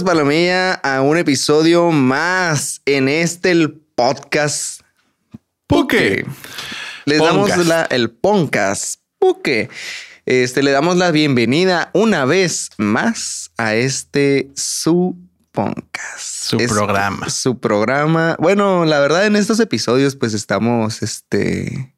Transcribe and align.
Bienvenidos, 0.00 0.04
Palomilla, 0.04 0.72
a 0.74 1.02
un 1.02 1.18
episodio 1.18 1.90
más 1.90 2.80
en 2.86 3.08
este 3.08 3.50
el 3.50 3.72
podcast 3.94 4.80
Puque. 5.66 6.24
Les 7.04 7.18
damos 7.18 7.66
la, 7.66 7.82
el 7.82 8.10
podcast 8.10 9.00
Puque. 9.18 9.68
Este, 10.24 10.62
le 10.62 10.70
damos 10.70 10.96
la 10.96 11.10
bienvenida 11.10 11.90
una 11.92 12.24
vez 12.24 12.70
más 12.78 13.50
a 13.58 13.74
este 13.74 14.50
su 14.54 15.18
podcast. 15.52 16.20
Su 16.20 16.56
programa. 16.56 17.28
Su 17.28 17.58
programa. 17.58 18.36
Bueno, 18.38 18.86
la 18.86 19.00
verdad, 19.00 19.26
en 19.26 19.36
estos 19.36 19.60
episodios, 19.60 20.16
pues 20.16 20.32
estamos 20.32 21.02
este. 21.02 21.94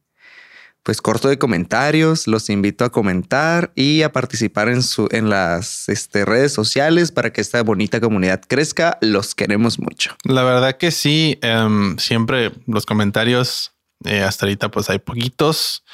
Pues 0.82 1.00
corto 1.00 1.28
de 1.28 1.38
comentarios, 1.38 2.26
los 2.26 2.50
invito 2.50 2.84
a 2.84 2.90
comentar 2.90 3.72
y 3.76 4.02
a 4.02 4.10
participar 4.10 4.68
en 4.68 4.82
su 4.82 5.08
en 5.12 5.30
las 5.30 5.88
este, 5.88 6.24
redes 6.24 6.52
sociales 6.52 7.12
para 7.12 7.32
que 7.32 7.40
esta 7.40 7.62
bonita 7.62 8.00
comunidad 8.00 8.40
crezca. 8.46 8.98
Los 9.00 9.36
queremos 9.36 9.78
mucho. 9.78 10.16
La 10.24 10.42
verdad 10.42 10.76
que 10.76 10.90
sí, 10.90 11.38
em, 11.40 11.96
siempre 11.98 12.50
los 12.66 12.84
comentarios, 12.84 13.72
eh, 14.04 14.22
hasta 14.22 14.46
ahorita 14.46 14.70
pues 14.72 14.90
hay 14.90 14.98
poquitos. 14.98 15.84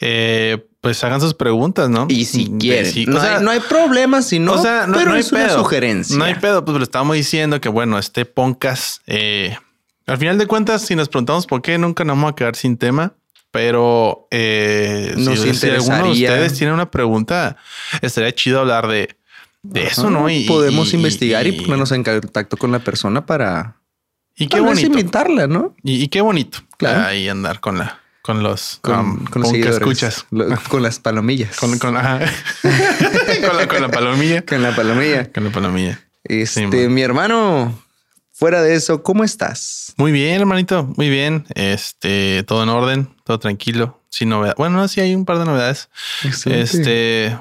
Eh, 0.00 0.66
pues 0.80 1.04
hagan 1.04 1.20
sus 1.20 1.34
preguntas, 1.34 1.90
¿no? 1.90 2.06
Y 2.08 2.24
si 2.24 2.50
quieren, 2.58 3.10
no, 3.10 3.18
o 3.18 3.20
sea, 3.20 3.36
hay, 3.36 3.44
no 3.44 3.50
hay 3.50 3.60
problema 3.60 4.22
si 4.22 4.38
no, 4.38 4.54
o 4.54 4.62
sea, 4.62 4.86
no, 4.86 4.94
pero 4.96 5.10
no 5.10 5.16
hay 5.16 5.20
es 5.20 5.32
una 5.32 5.46
pedo. 5.46 5.58
sugerencia. 5.58 6.16
No 6.16 6.24
hay 6.24 6.34
pedo, 6.36 6.64
pues 6.64 6.78
lo 6.78 6.82
estábamos 6.82 7.16
diciendo 7.16 7.60
que 7.60 7.68
bueno, 7.68 7.98
este 7.98 8.24
podcast, 8.24 9.02
eh, 9.06 9.58
al 10.06 10.16
final 10.16 10.38
de 10.38 10.46
cuentas, 10.46 10.82
si 10.82 10.96
nos 10.96 11.10
preguntamos 11.10 11.46
por 11.46 11.60
qué, 11.60 11.76
nunca 11.76 12.04
nos 12.04 12.16
vamos 12.16 12.32
a 12.32 12.34
quedar 12.34 12.56
sin 12.56 12.78
tema. 12.78 13.12
Pero 13.50 14.28
eh, 14.30 15.12
si, 15.16 15.54
si 15.54 15.70
alguno 15.70 16.04
de 16.04 16.10
ustedes 16.12 16.54
tiene 16.54 16.72
una 16.72 16.90
pregunta, 16.90 17.56
estaría 18.00 18.32
chido 18.34 18.60
hablar 18.60 18.86
de, 18.86 19.16
de 19.62 19.86
eso, 19.88 20.02
Ajá, 20.02 20.10
¿no? 20.10 20.30
Y 20.30 20.44
podemos 20.44 20.92
y- 20.92 20.96
investigar 20.96 21.46
y, 21.46 21.50
y- 21.50 21.60
ponernos 21.60 21.90
en 21.92 22.04
contacto 22.04 22.56
con 22.56 22.70
la 22.70 22.78
persona 22.78 23.26
para 23.26 23.76
Y 24.36 24.46
qué 24.46 24.60
bonito. 24.60 24.86
invitarla, 24.86 25.46
¿no? 25.48 25.74
Y, 25.82 26.06
qué 26.08 26.20
bonito. 26.20 26.58
Claro. 26.78 27.06
Ahí 27.06 27.28
andar 27.28 27.58
con 27.60 27.76
la, 27.78 27.98
con 28.22 28.42
los, 28.44 28.78
Con, 28.82 28.98
um, 29.00 29.24
con 29.24 29.42
los 29.42 29.50
seguidores. 29.50 29.78
escuchas. 29.78 30.26
Lo- 30.30 30.46
con 30.68 30.82
las 30.82 31.00
palomillas. 31.00 31.56
Con, 31.56 31.76
con, 31.78 31.96
ajá. 31.96 32.20
con, 32.62 33.56
la, 33.56 33.66
con 33.68 33.80
la 33.82 33.88
palomilla. 33.90 34.42
Con 34.46 34.62
la 34.62 34.74
palomilla. 34.76 35.30
Con 35.32 35.44
la 35.44 35.50
palomilla. 35.50 36.00
Este, 36.22 36.66
man. 36.68 36.94
mi 36.94 37.02
hermano, 37.02 37.82
fuera 38.40 38.62
de 38.62 38.74
eso, 38.74 39.02
¿cómo 39.02 39.22
estás? 39.22 39.92
Muy 39.98 40.12
bien, 40.12 40.40
hermanito. 40.40 40.84
Muy 40.96 41.10
bien. 41.10 41.44
Este, 41.54 42.42
todo 42.44 42.62
en 42.62 42.70
orden, 42.70 43.14
todo 43.24 43.38
tranquilo, 43.38 44.00
sin 44.08 44.30
novedad. 44.30 44.54
Bueno, 44.56 44.78
no, 44.78 44.88
sí 44.88 45.02
hay 45.02 45.14
un 45.14 45.26
par 45.26 45.38
de 45.38 45.44
novedades. 45.44 45.90
Este, 46.46 47.38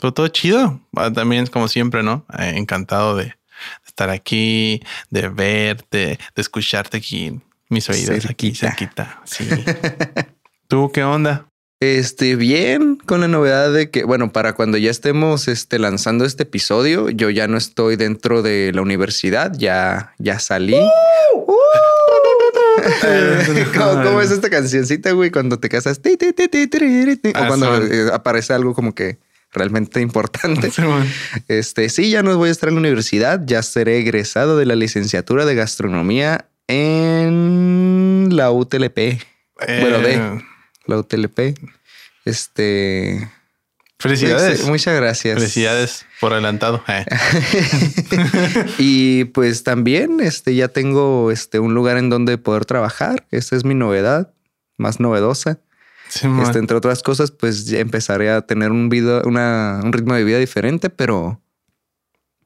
pero 0.00 0.12
todo 0.12 0.26
chido. 0.26 0.80
Ah, 0.96 1.12
También, 1.12 1.46
como 1.46 1.68
siempre, 1.68 2.02
¿no? 2.02 2.26
Eh, 2.36 2.54
encantado 2.56 3.14
de 3.14 3.36
estar 3.86 4.10
aquí, 4.10 4.82
de 5.08 5.28
verte, 5.28 6.18
de 6.34 6.42
escucharte 6.42 6.96
aquí 6.96 7.40
mis 7.68 7.88
oídos, 7.88 8.26
aquí 8.26 8.52
Cerquita. 8.52 9.22
cerquita. 9.22 9.22
Sí. 9.24 9.48
¿Tú 10.66 10.90
qué 10.92 11.04
onda? 11.04 11.46
Este, 11.82 12.36
bien, 12.36 12.96
con 13.06 13.22
la 13.22 13.28
novedad 13.28 13.72
de 13.72 13.88
que, 13.88 14.04
bueno, 14.04 14.32
para 14.32 14.52
cuando 14.52 14.76
ya 14.76 14.90
estemos 14.90 15.48
este, 15.48 15.78
lanzando 15.78 16.26
este 16.26 16.42
episodio, 16.42 17.08
yo 17.08 17.30
ya 17.30 17.48
no 17.48 17.56
estoy 17.56 17.96
dentro 17.96 18.42
de 18.42 18.70
la 18.74 18.82
universidad, 18.82 19.54
ya, 19.56 20.12
ya 20.18 20.38
salí. 20.40 20.76
¿Cómo, 23.76 24.02
cómo 24.02 24.20
es 24.20 24.30
esta 24.30 24.50
cancioncita, 24.50 25.12
güey? 25.12 25.30
Cuando 25.30 25.58
te 25.58 25.70
casas, 25.70 26.02
ti, 26.02 26.18
ti, 26.18 26.32
ti, 26.34 26.46
o 27.34 27.46
cuando 27.46 27.82
eh, 27.86 28.10
aparece 28.12 28.52
algo 28.52 28.74
como 28.74 28.94
que 28.94 29.18
realmente 29.52 30.02
importante. 30.02 30.70
Sí. 30.80 30.82
Este, 31.48 31.88
sí, 31.88 32.10
ya 32.10 32.22
no 32.22 32.36
voy 32.36 32.50
a 32.50 32.52
estar 32.52 32.68
en 32.68 32.74
la 32.74 32.80
universidad, 32.80 33.40
ya 33.46 33.62
seré 33.62 33.98
egresado 33.98 34.58
de 34.58 34.66
la 34.66 34.76
licenciatura 34.76 35.46
de 35.46 35.54
gastronomía 35.54 36.44
en 36.68 38.28
la 38.32 38.50
UTLP. 38.50 39.18
Bueno, 39.66 39.98
de- 40.00 40.14
Eh, 40.14 40.42
La 40.86 40.98
UTLP. 40.98 41.58
Este. 42.24 43.30
Felicidades. 43.98 44.66
Muchas 44.66 44.96
gracias. 44.96 45.38
Felicidades 45.38 46.06
por 46.20 46.32
adelantado. 46.32 46.82
Eh. 46.88 47.04
Y 48.78 49.24
pues 49.26 49.62
también 49.62 50.20
este, 50.20 50.54
ya 50.54 50.68
tengo 50.68 51.30
este, 51.30 51.58
un 51.58 51.74
lugar 51.74 51.98
en 51.98 52.08
donde 52.08 52.38
poder 52.38 52.64
trabajar. 52.64 53.26
Esa 53.30 53.56
es 53.56 53.64
mi 53.64 53.74
novedad 53.74 54.32
más 54.78 55.00
novedosa. 55.00 55.60
Sí. 56.08 56.26
Este, 56.42 56.58
entre 56.58 56.76
otras 56.76 57.02
cosas, 57.02 57.30
pues 57.30 57.66
ya 57.66 57.78
empezaré 57.78 58.30
a 58.30 58.40
tener 58.40 58.72
un, 58.72 58.88
vida, 58.88 59.22
una, 59.26 59.80
un 59.84 59.92
ritmo 59.92 60.14
de 60.14 60.24
vida 60.24 60.38
diferente, 60.38 60.88
pero 60.90 61.40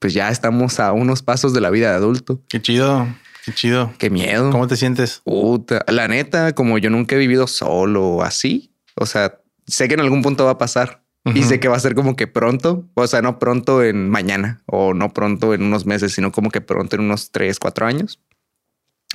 pues 0.00 0.12
ya 0.12 0.28
estamos 0.28 0.81
a 0.81 0.93
unos 0.93 1.23
pasos 1.23 1.55
de 1.55 1.61
la 1.61 1.71
vida 1.71 1.91
de 1.91 1.97
adulto. 1.97 2.43
Qué 2.49 2.61
chido. 2.61 3.06
Qué 3.44 3.53
chido. 3.53 3.93
Qué 3.99 4.10
miedo. 4.10 4.50
¿Cómo 4.50 4.66
te 4.66 4.77
sientes? 4.77 5.21
Puta, 5.25 5.84
la 5.88 6.09
neta, 6.09 6.55
como 6.55 6.78
yo 6.78 6.91
nunca 6.91 7.15
he 7.15 7.19
vivido 7.19 7.47
solo 7.47 8.22
así, 8.22 8.75
o 8.94 9.06
sea, 9.06 9.41
sé 9.66 9.88
que 9.88 9.94
en 9.94 10.00
algún 10.00 10.22
punto 10.22 10.44
va 10.44 10.53
a 10.53 10.59
pasar 10.59 11.03
y 11.34 11.43
sé 11.43 11.59
que 11.59 11.69
va 11.69 11.77
a 11.77 11.81
ser 11.81 11.94
como 11.94 12.16
que 12.16 12.27
pronto, 12.27 12.87
o 12.93 13.06
sea, 13.06 13.22
no 13.22 13.38
pronto 13.38 13.82
en 13.82 14.10
mañana 14.10 14.62
o 14.66 14.93
no 14.93 15.15
pronto 15.15 15.55
en 15.55 15.62
unos 15.62 15.87
meses, 15.87 16.12
sino 16.12 16.32
como 16.32 16.50
que 16.50 16.60
pronto 16.60 16.97
en 16.97 17.03
unos 17.03 17.31
tres, 17.31 17.59
cuatro 17.59 17.87
años, 17.87 18.21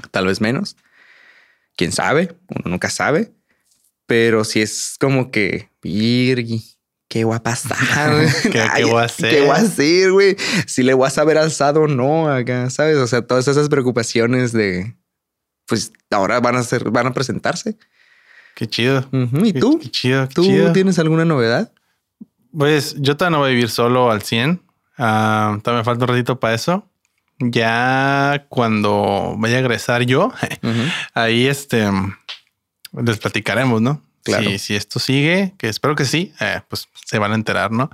tal 0.09 0.25
vez 0.25 0.41
menos. 0.41 0.75
Quién 1.75 1.91
sabe, 1.91 2.35
uno 2.49 2.71
nunca 2.71 2.89
sabe, 2.89 3.31
pero 4.07 4.43
si 4.43 4.61
es 4.61 4.95
como 4.99 5.29
que, 5.29 5.69
virgi, 5.83 6.78
¿qué 7.09 7.25
va 7.25 7.35
a 7.37 7.43
pasar? 7.43 7.77
¿Qué- 8.43 8.49
qué 8.51 8.61
Ay, 8.61 8.83
voy 8.85 9.01
a 9.01 9.05
hacer? 9.05 9.29
¿Qué 9.31 9.41
voy 9.41 9.49
a 9.49 9.55
hacer, 9.55 10.11
güey? 10.13 10.37
Si 10.65 10.83
le 10.83 10.93
voy 10.93 11.07
a 11.07 11.09
saber 11.09 11.37
alzado 11.37 11.81
o 11.81 11.87
no 11.87 12.29
acá, 12.31 12.69
¿sabes? 12.69 12.95
O 12.97 13.07
sea, 13.07 13.21
todas 13.23 13.47
esas 13.49 13.67
preocupaciones 13.67 14.53
de, 14.53 14.95
pues 15.65 15.91
ahora 16.11 16.39
van 16.39 16.55
a 16.55 16.63
ser, 16.63 16.89
van 16.91 17.07
a 17.07 17.13
presentarse. 17.13 17.77
Qué 18.55 18.67
chido. 18.67 19.07
¿Y 19.11 19.53
Qué- 19.53 19.59
tú? 19.59 19.79
Qué 19.79 19.89
chido. 19.89 20.27
¿Tú 20.29 20.43
chido. 20.45 20.71
tienes 20.71 20.97
alguna 20.99 21.25
novedad? 21.25 21.71
Pues 22.57 22.95
yo 22.99 23.15
todavía 23.17 23.35
no 23.37 23.41
voy 23.41 23.49
a 23.49 23.53
vivir 23.53 23.69
solo 23.69 24.09
al 24.11 24.21
100. 24.23 24.61
Ah, 24.97 25.57
todavía 25.63 25.81
me 25.81 25.85
falta 25.85 26.05
un 26.05 26.09
ratito 26.09 26.39
para 26.39 26.55
eso. 26.55 26.85
Ya 27.39 28.45
cuando 28.49 29.35
vaya 29.37 29.57
a 29.57 29.59
egresar 29.59 30.03
yo, 30.03 30.33
ahí 31.13 31.47
este 31.47 31.87
les 32.91 33.17
platicaremos, 33.17 33.81
¿no? 33.81 34.01
Claro. 34.29 34.57
Si, 34.57 34.75
esto 34.75 34.99
sigue, 34.99 35.53
que 35.57 35.69
espero 35.69 35.95
que 35.95 36.05
sí, 36.05 36.33
eh, 36.39 36.61
pues 36.67 36.87
se 37.05 37.19
van 37.19 37.31
a 37.31 37.35
enterar, 37.35 37.71
¿no? 37.71 37.89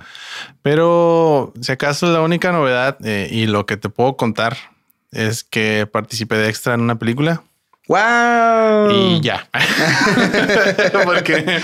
Pero 0.62 1.52
si 1.60 1.72
acaso 1.72 2.10
la 2.12 2.20
única 2.20 2.52
novedad 2.52 2.98
eh, 3.04 3.28
y 3.30 3.46
lo 3.46 3.66
que 3.66 3.76
te 3.76 3.88
puedo 3.88 4.16
contar 4.16 4.56
es 5.12 5.44
que 5.44 5.86
participé 5.90 6.36
de 6.36 6.48
extra 6.48 6.74
en 6.74 6.80
una 6.80 6.98
película 6.98 7.42
¡Wow! 7.88 8.90
y 8.90 9.20
ya. 9.20 9.48
porque, 11.04 11.60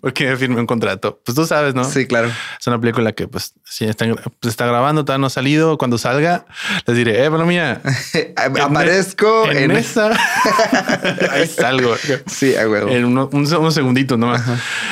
porque 0.00 0.36
firmé 0.36 0.60
un 0.60 0.66
contrato. 0.66 1.20
Pues 1.24 1.34
tú 1.34 1.44
sabes, 1.46 1.74
¿no? 1.74 1.84
Sí, 1.84 2.06
claro. 2.06 2.28
Es 2.58 2.66
una 2.66 2.80
película 2.80 3.12
que 3.12 3.28
pues 3.28 3.52
sí 3.64 3.84
está, 3.84 4.06
pues, 4.06 4.52
está 4.52 4.66
grabando, 4.66 5.04
todavía 5.04 5.20
no 5.20 5.26
ha 5.26 5.30
salido. 5.30 5.76
Cuando 5.78 5.98
salga, 5.98 6.46
les 6.86 6.96
diré, 6.96 7.22
eh, 7.24 7.28
bueno, 7.28 7.44
mía, 7.46 7.80
Aparezco 8.60 9.50
en, 9.50 9.70
en, 9.70 9.70
esa. 9.72 10.10
Ahí 11.30 11.46
salgo. 11.46 11.94
Sí, 12.26 12.54
a 12.56 12.68
huevo. 12.68 12.88
En 12.88 13.04
uno- 13.04 13.28
un- 13.32 13.54
unos 13.54 13.74
segunditos 13.74 14.18
nomás. 14.18 14.42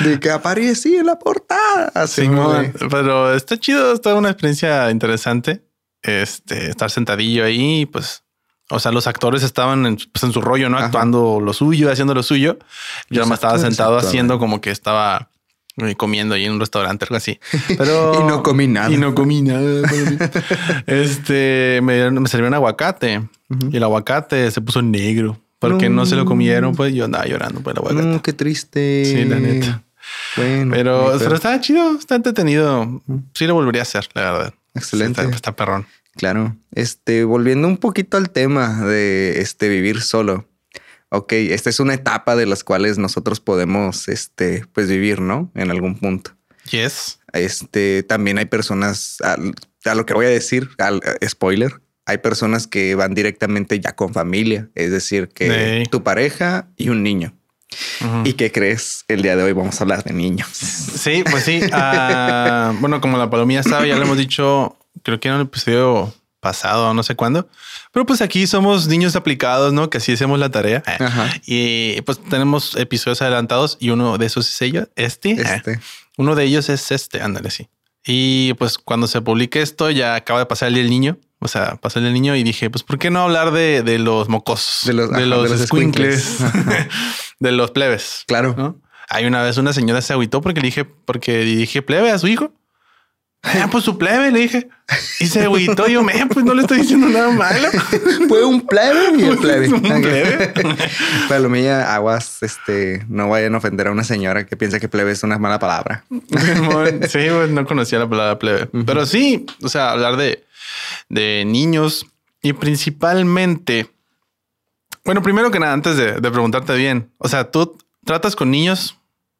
De 0.00 0.20
que 0.20 0.30
aparecí 0.30 0.96
en 0.96 1.06
la 1.06 1.18
portada. 1.18 1.92
Así, 1.94 2.22
Simón. 2.22 2.72
güey. 2.78 2.90
Pero 2.90 3.34
está 3.34 3.56
chido, 3.58 3.92
está 3.94 4.14
una 4.14 4.30
experiencia 4.30 4.90
interesante. 4.90 5.64
Este, 6.02 6.68
estar 6.70 6.90
sentadillo 6.90 7.44
ahí, 7.44 7.86
pues. 7.86 8.23
O 8.70 8.78
sea, 8.80 8.92
los 8.92 9.06
actores 9.06 9.42
estaban 9.42 9.84
en, 9.86 9.96
pues, 10.12 10.22
en 10.24 10.32
su 10.32 10.40
rollo, 10.40 10.68
¿no? 10.70 10.76
Ajá. 10.78 10.86
Actuando 10.86 11.40
lo 11.40 11.52
suyo, 11.52 11.90
haciendo 11.90 12.14
lo 12.14 12.22
suyo. 12.22 12.58
Yo 13.10 13.22
estaba 13.22 13.58
sentado 13.58 13.98
haciendo 13.98 14.38
como 14.38 14.60
que 14.60 14.70
estaba 14.70 15.28
eh, 15.76 15.94
comiendo 15.96 16.34
ahí 16.34 16.44
en 16.46 16.52
un 16.52 16.60
restaurante, 16.60 17.04
algo 17.04 17.16
así. 17.16 17.38
Pero 17.76 18.14
Y 18.20 18.24
no 18.24 18.42
comí 18.42 18.66
nada. 18.66 18.90
Y 18.90 18.96
no 18.96 19.14
comí 19.14 19.42
nada. 19.42 19.82
este 20.86 21.80
me, 21.82 22.10
me 22.10 22.28
sirvieron 22.28 22.54
aguacate 22.54 23.22
y 23.70 23.76
el 23.76 23.82
aguacate 23.82 24.50
se 24.50 24.60
puso 24.60 24.82
negro 24.82 25.38
porque 25.58 25.88
no, 25.88 25.96
No. 25.96 26.06
se 26.06 26.16
lo 26.16 26.24
comieron. 26.24 26.74
Pues 26.74 26.94
yo 26.94 27.04
andaba 27.04 27.26
llorando 27.26 27.60
por 27.60 27.72
el 27.72 27.78
aguacate. 27.78 28.02
No, 28.06 28.22
qué 28.22 28.32
triste. 28.32 29.04
Sí, 29.04 29.24
la 29.24 29.36
neta. 29.40 29.82
Bueno, 30.36 30.72
Pero, 30.74 31.14
pero 31.18 31.34
está 31.36 31.58
chido, 31.60 31.96
está 31.98 32.16
entretenido. 32.16 33.02
Sí 33.32 33.46
lo 33.46 33.54
volvería 33.54 33.82
a 33.82 33.84
hacer, 33.84 34.06
la 34.14 34.22
verdad. 34.32 34.54
Excelente. 34.74 35.20
Sí, 35.22 35.24
está, 35.26 35.36
está 35.36 35.52
perrón. 35.56 35.86
Claro. 36.16 36.56
Este, 36.72 37.24
volviendo 37.24 37.68
un 37.68 37.76
poquito 37.76 38.16
al 38.16 38.30
tema 38.30 38.84
de 38.84 39.40
este 39.40 39.68
vivir 39.68 40.00
solo. 40.00 40.48
Ok, 41.08 41.32
esta 41.32 41.70
es 41.70 41.80
una 41.80 41.94
etapa 41.94 42.34
de 42.36 42.46
las 42.46 42.64
cuales 42.64 42.98
nosotros 42.98 43.40
podemos, 43.40 44.08
este, 44.08 44.64
pues 44.72 44.88
vivir, 44.88 45.20
¿no? 45.20 45.50
En 45.54 45.70
algún 45.70 45.98
punto. 45.98 46.36
Yes. 46.70 47.20
Este, 47.32 48.02
también 48.02 48.38
hay 48.38 48.46
personas, 48.46 49.18
a, 49.22 49.36
a 49.84 49.94
lo 49.94 50.06
que 50.06 50.14
voy 50.14 50.26
a 50.26 50.30
decir, 50.30 50.70
al 50.78 51.00
spoiler, 51.26 51.80
hay 52.06 52.18
personas 52.18 52.66
que 52.66 52.94
van 52.94 53.14
directamente 53.14 53.80
ya 53.80 53.94
con 53.94 54.12
familia, 54.12 54.68
es 54.74 54.90
decir, 54.90 55.28
que 55.28 55.84
tu 55.90 56.02
pareja 56.02 56.68
y 56.76 56.90
un 56.90 57.02
niño. 57.02 57.34
¿Y 58.24 58.34
qué 58.34 58.52
crees? 58.52 59.04
El 59.08 59.22
día 59.22 59.36
de 59.36 59.42
hoy 59.42 59.52
vamos 59.52 59.80
a 59.80 59.84
hablar 59.84 60.04
de 60.04 60.12
niños. 60.12 60.48
Sí, 60.48 61.24
pues 61.28 61.44
sí. 61.44 61.60
Ah, 61.72 62.72
bueno, 62.80 63.00
como 63.00 63.18
la 63.18 63.30
palomilla 63.30 63.62
sabe, 63.62 63.88
ya 63.88 63.96
lo 63.96 64.02
hemos 64.02 64.18
dicho, 64.18 64.78
creo 65.02 65.20
que 65.20 65.28
en 65.28 65.34
el 65.34 65.40
episodio 65.42 66.12
pasado, 66.40 66.92
no 66.92 67.02
sé 67.02 67.16
cuándo. 67.16 67.48
Pero 67.90 68.04
pues 68.04 68.20
aquí 68.20 68.46
somos 68.46 68.86
niños 68.86 69.16
aplicados, 69.16 69.72
¿no? 69.72 69.88
Que 69.88 69.98
así 69.98 70.12
hacemos 70.12 70.38
la 70.38 70.50
tarea. 70.50 70.82
Y 71.46 72.00
pues 72.02 72.22
tenemos 72.22 72.76
episodios 72.76 73.22
adelantados 73.22 73.78
y 73.80 73.90
uno 73.90 74.18
de 74.18 74.26
esos 74.26 74.48
es 74.48 74.62
ella, 74.62 74.88
este. 74.94 75.32
este. 75.32 75.80
Uno 76.16 76.34
de 76.34 76.44
ellos 76.44 76.68
es 76.68 76.90
este, 76.92 77.22
ándale, 77.22 77.50
sí. 77.50 77.68
Y 78.06 78.52
pues 78.54 78.76
cuando 78.76 79.06
se 79.06 79.22
publique 79.22 79.62
esto 79.62 79.90
ya 79.90 80.14
acaba 80.14 80.38
de 80.40 80.46
pasar 80.46 80.68
el 80.68 80.74
día 80.74 80.82
del 80.82 80.90
niño. 80.90 81.18
O 81.40 81.48
sea, 81.48 81.76
pasó 81.76 81.98
el 81.98 82.12
niño 82.12 82.36
y 82.36 82.42
dije, 82.42 82.70
pues, 82.70 82.82
¿por 82.82 82.98
qué 82.98 83.10
no 83.10 83.20
hablar 83.20 83.50
de, 83.50 83.82
de 83.82 83.98
los 83.98 84.28
mocosos? 84.28 84.86
De 84.86 84.94
los, 84.94 85.10
de 85.10 85.26
los, 85.26 85.68
de 87.38 87.52
los 87.52 87.70
plebes. 87.70 88.24
Claro. 88.26 88.80
Hay 89.08 89.26
una 89.26 89.42
vez 89.42 89.58
una 89.58 89.72
señora 89.72 90.00
se 90.00 90.12
agüitó 90.12 90.40
porque 90.40 90.60
le 90.60 90.66
dije, 90.66 90.84
porque 90.84 91.40
dije 91.40 91.82
plebe 91.82 92.10
a 92.10 92.18
su 92.18 92.28
hijo. 92.28 92.52
Ah, 93.44 93.68
pues 93.70 93.84
su 93.84 93.98
plebe, 93.98 94.30
le 94.30 94.40
dije. 94.40 94.68
Y 95.20 95.26
se 95.26 95.42
agüitó. 95.42 95.86
Yo, 95.86 96.02
me, 96.02 96.26
pues 96.26 96.44
no 96.44 96.54
le 96.54 96.62
estoy 96.62 96.78
diciendo 96.78 97.08
nada 97.08 97.30
malo. 97.30 97.68
Fue 98.28 98.44
un 98.44 98.66
plebe 98.66 99.16
y 99.16 99.24
el 99.24 99.38
plebe. 99.38 99.68
un 99.68 99.82
plebe. 99.82 100.54
Palomilla, 101.28 101.94
aguas, 101.94 102.42
este, 102.42 103.04
no 103.08 103.28
vayan 103.28 103.54
a 103.54 103.58
ofender 103.58 103.88
a 103.88 103.92
una 103.92 104.04
señora 104.04 104.46
que 104.46 104.56
piensa 104.56 104.80
que 104.80 104.88
plebe 104.88 105.12
es 105.12 105.22
una 105.22 105.38
mala 105.38 105.58
palabra. 105.58 106.04
sí, 106.10 107.26
pues 107.30 107.50
no 107.50 107.66
conocía 107.66 107.98
la 107.98 108.08
palabra 108.08 108.38
plebe. 108.38 108.68
Pero 108.86 109.06
sí, 109.06 109.46
o 109.62 109.68
sea, 109.68 109.90
hablar 109.92 110.16
de, 110.16 110.44
de 111.08 111.44
niños 111.46 112.06
y 112.44 112.52
principalmente, 112.52 113.90
bueno, 115.04 115.22
primero 115.22 115.50
que 115.50 115.58
nada, 115.58 115.72
antes 115.72 115.96
de, 115.96 116.20
preguntarte 116.20 116.74
bien, 116.74 117.10
o 117.18 117.26
sea, 117.26 117.50
¿tú 117.50 117.78
tratas 118.04 118.36
con 118.36 118.50
niños 118.50 118.98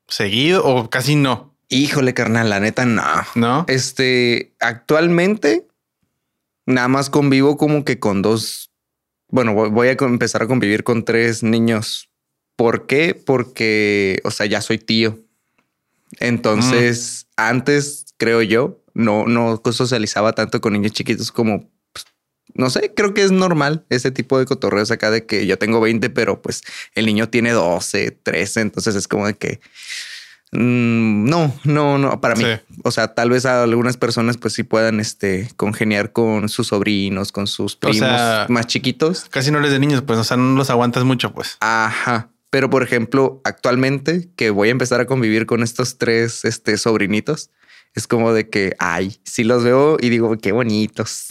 seguido 0.09 0.65
o 0.65 0.89
casi 0.89 1.15
no? 1.15 1.54
Híjole, 1.69 2.14
carnal, 2.14 2.50
la 2.50 2.61
neta, 2.61 2.84
no. 2.84 3.02
No. 3.34 3.64
Este, 3.69 4.52
actualmente, 4.61 5.66
nada 6.66 6.88
más 6.88 7.11
convivo 7.11 7.56
como 7.56 7.84
que 7.84 7.99
con 7.99 8.22
dos. 8.22 8.70
Bueno, 9.28 9.55
voy 9.55 9.88
a 9.88 9.93
empezar 9.93 10.43
a 10.43 10.46
convivir 10.46 10.84
con 10.84 11.05
tres 11.05 11.43
niños. 11.43 12.11
¿Por 12.56 12.87
qué? 12.87 13.14
Porque, 13.14 14.20
o 14.25 14.31
sea, 14.31 14.46
ya 14.46 14.61
soy 14.61 14.78
tío. 14.78 15.19
Entonces, 16.20 17.26
antes, 17.37 18.14
creo 18.17 18.43
yo, 18.43 18.81
no, 18.94 19.26
no 19.26 19.60
socializaba 19.72 20.32
tanto 20.32 20.60
con 20.60 20.72
niños 20.72 20.93
chiquitos 20.93 21.32
como, 21.32 21.69
pues, 21.93 22.06
no 22.55 22.70
sé, 22.70 22.93
creo 22.94 23.14
que 23.14 23.25
es 23.25 23.32
normal 23.32 23.84
ese 23.90 24.10
tipo 24.10 24.38
de 24.38 24.46
cotorreos 24.46 24.90
acá 24.90 25.10
de 25.10 25.26
que 25.26 25.46
yo 25.46 25.58
tengo 25.58 25.81
20, 25.81 26.10
pero 26.10 26.40
pues 26.40 26.62
el 26.94 27.06
niño 27.06 27.28
tiene 27.28 27.50
12, 27.50 28.12
13, 28.12 28.60
entonces 28.60 28.94
es 28.94 29.08
como 29.08 29.26
de 29.26 29.34
que... 29.34 29.60
Mm, 30.55 31.29
no, 31.29 31.53
no, 31.65 31.99
no, 31.99 32.21
para 32.21 32.37
mí. 32.37 32.45
O 32.85 32.91
sea, 32.91 33.15
tal 33.15 33.31
vez 33.31 33.45
a 33.45 33.65
algunas 33.65 33.97
personas 33.97 34.37
pues 34.37 34.55
sí 34.55 34.62
puedan 34.62 35.01
este, 35.01 35.51
congeniar 35.56 36.12
con 36.12 36.49
sus 36.49 36.69
sobrinos, 36.69 37.33
con 37.33 37.47
sus 37.47 37.77
primos 37.77 38.09
más 38.49 38.67
chiquitos. 38.67 39.27
Casi 39.31 39.51
no 39.51 39.61
les 39.61 39.73
de 39.73 39.81
niños, 39.81 40.03
pues, 40.03 40.19
o 40.19 40.25
sea, 40.25 40.37
no 40.37 40.56
los 40.56 40.71
aguantas 40.71 41.05
mucho, 41.05 41.33
pues. 41.33 41.56
Ajá. 41.61 42.31
Pero 42.51 42.71
por 42.71 42.85
ejemplo, 42.85 43.41
actualmente 43.45 44.29
que 44.37 44.51
voy 44.51 44.69
a 44.69 44.71
empezar 44.71 45.01
a 45.01 45.06
convivir 45.06 45.47
con 45.47 45.62
estos 45.65 45.99
tres 45.99 46.45
este, 46.45 46.79
sobrinitos, 46.79 47.51
es 47.95 48.06
como 48.06 48.33
de 48.33 48.49
que, 48.49 48.77
ay, 48.79 49.17
sí 49.25 49.43
los 49.43 49.65
veo 49.65 49.97
y 50.01 50.09
digo, 50.09 50.37
qué 50.39 50.53
bonitos. 50.53 51.27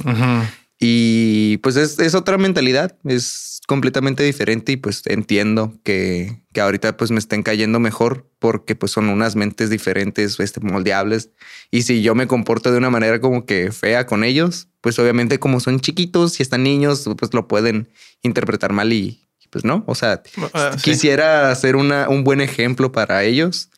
Y 0.86 1.60
pues 1.60 1.78
es, 1.78 2.14
otra 2.14 2.38
mentalidad, 2.38 2.98
es 3.06 3.62
completamente 3.68 4.22
diferente 4.22 4.74
y 4.74 4.76
pues 4.76 5.02
entiendo 5.06 5.74
que, 5.84 6.42
que, 6.52 6.60
ahorita 6.60 6.98
pues 6.98 7.10
me 7.10 7.20
estén 7.20 7.42
cayendo 7.42 7.80
mejor 7.80 8.28
porque 8.38 8.76
pues 8.76 8.92
son 8.92 9.08
unas 9.08 9.38
mentes 9.38 9.70
diferentes, 9.70 10.38
este, 10.42 10.60
moldeables. 10.60 11.30
Y 11.72 11.84
si 11.84 12.02
yo 12.02 12.16
me 12.16 12.28
comporto 12.28 12.70
de 12.70 12.80
una 12.80 12.90
manera 12.90 13.22
como 13.22 13.46
que 13.46 13.72
fea 13.72 14.06
con 14.06 14.26
ellos, 14.26 14.68
pues 14.82 15.00
obviamente 15.00 15.40
como 15.40 15.62
son 15.62 15.80
chiquitos 15.80 16.42
y 16.42 16.44
están 16.44 16.64
niños, 16.64 17.10
pues 17.18 17.34
lo 17.34 17.48
pueden 17.48 17.88
interpretar 18.22 18.74
mal 18.74 18.92
y 18.92 19.22
pues 19.52 19.64
no, 19.64 19.86
o 19.88 19.96
sea, 19.96 20.22
ah, 20.54 20.76
quisiera 20.84 21.56
ser 21.56 21.78
una, 21.78 22.10
un 22.10 22.26
buen 22.26 22.42
ejemplo 22.42 22.92
para 22.92 23.24
ellos 23.24 23.70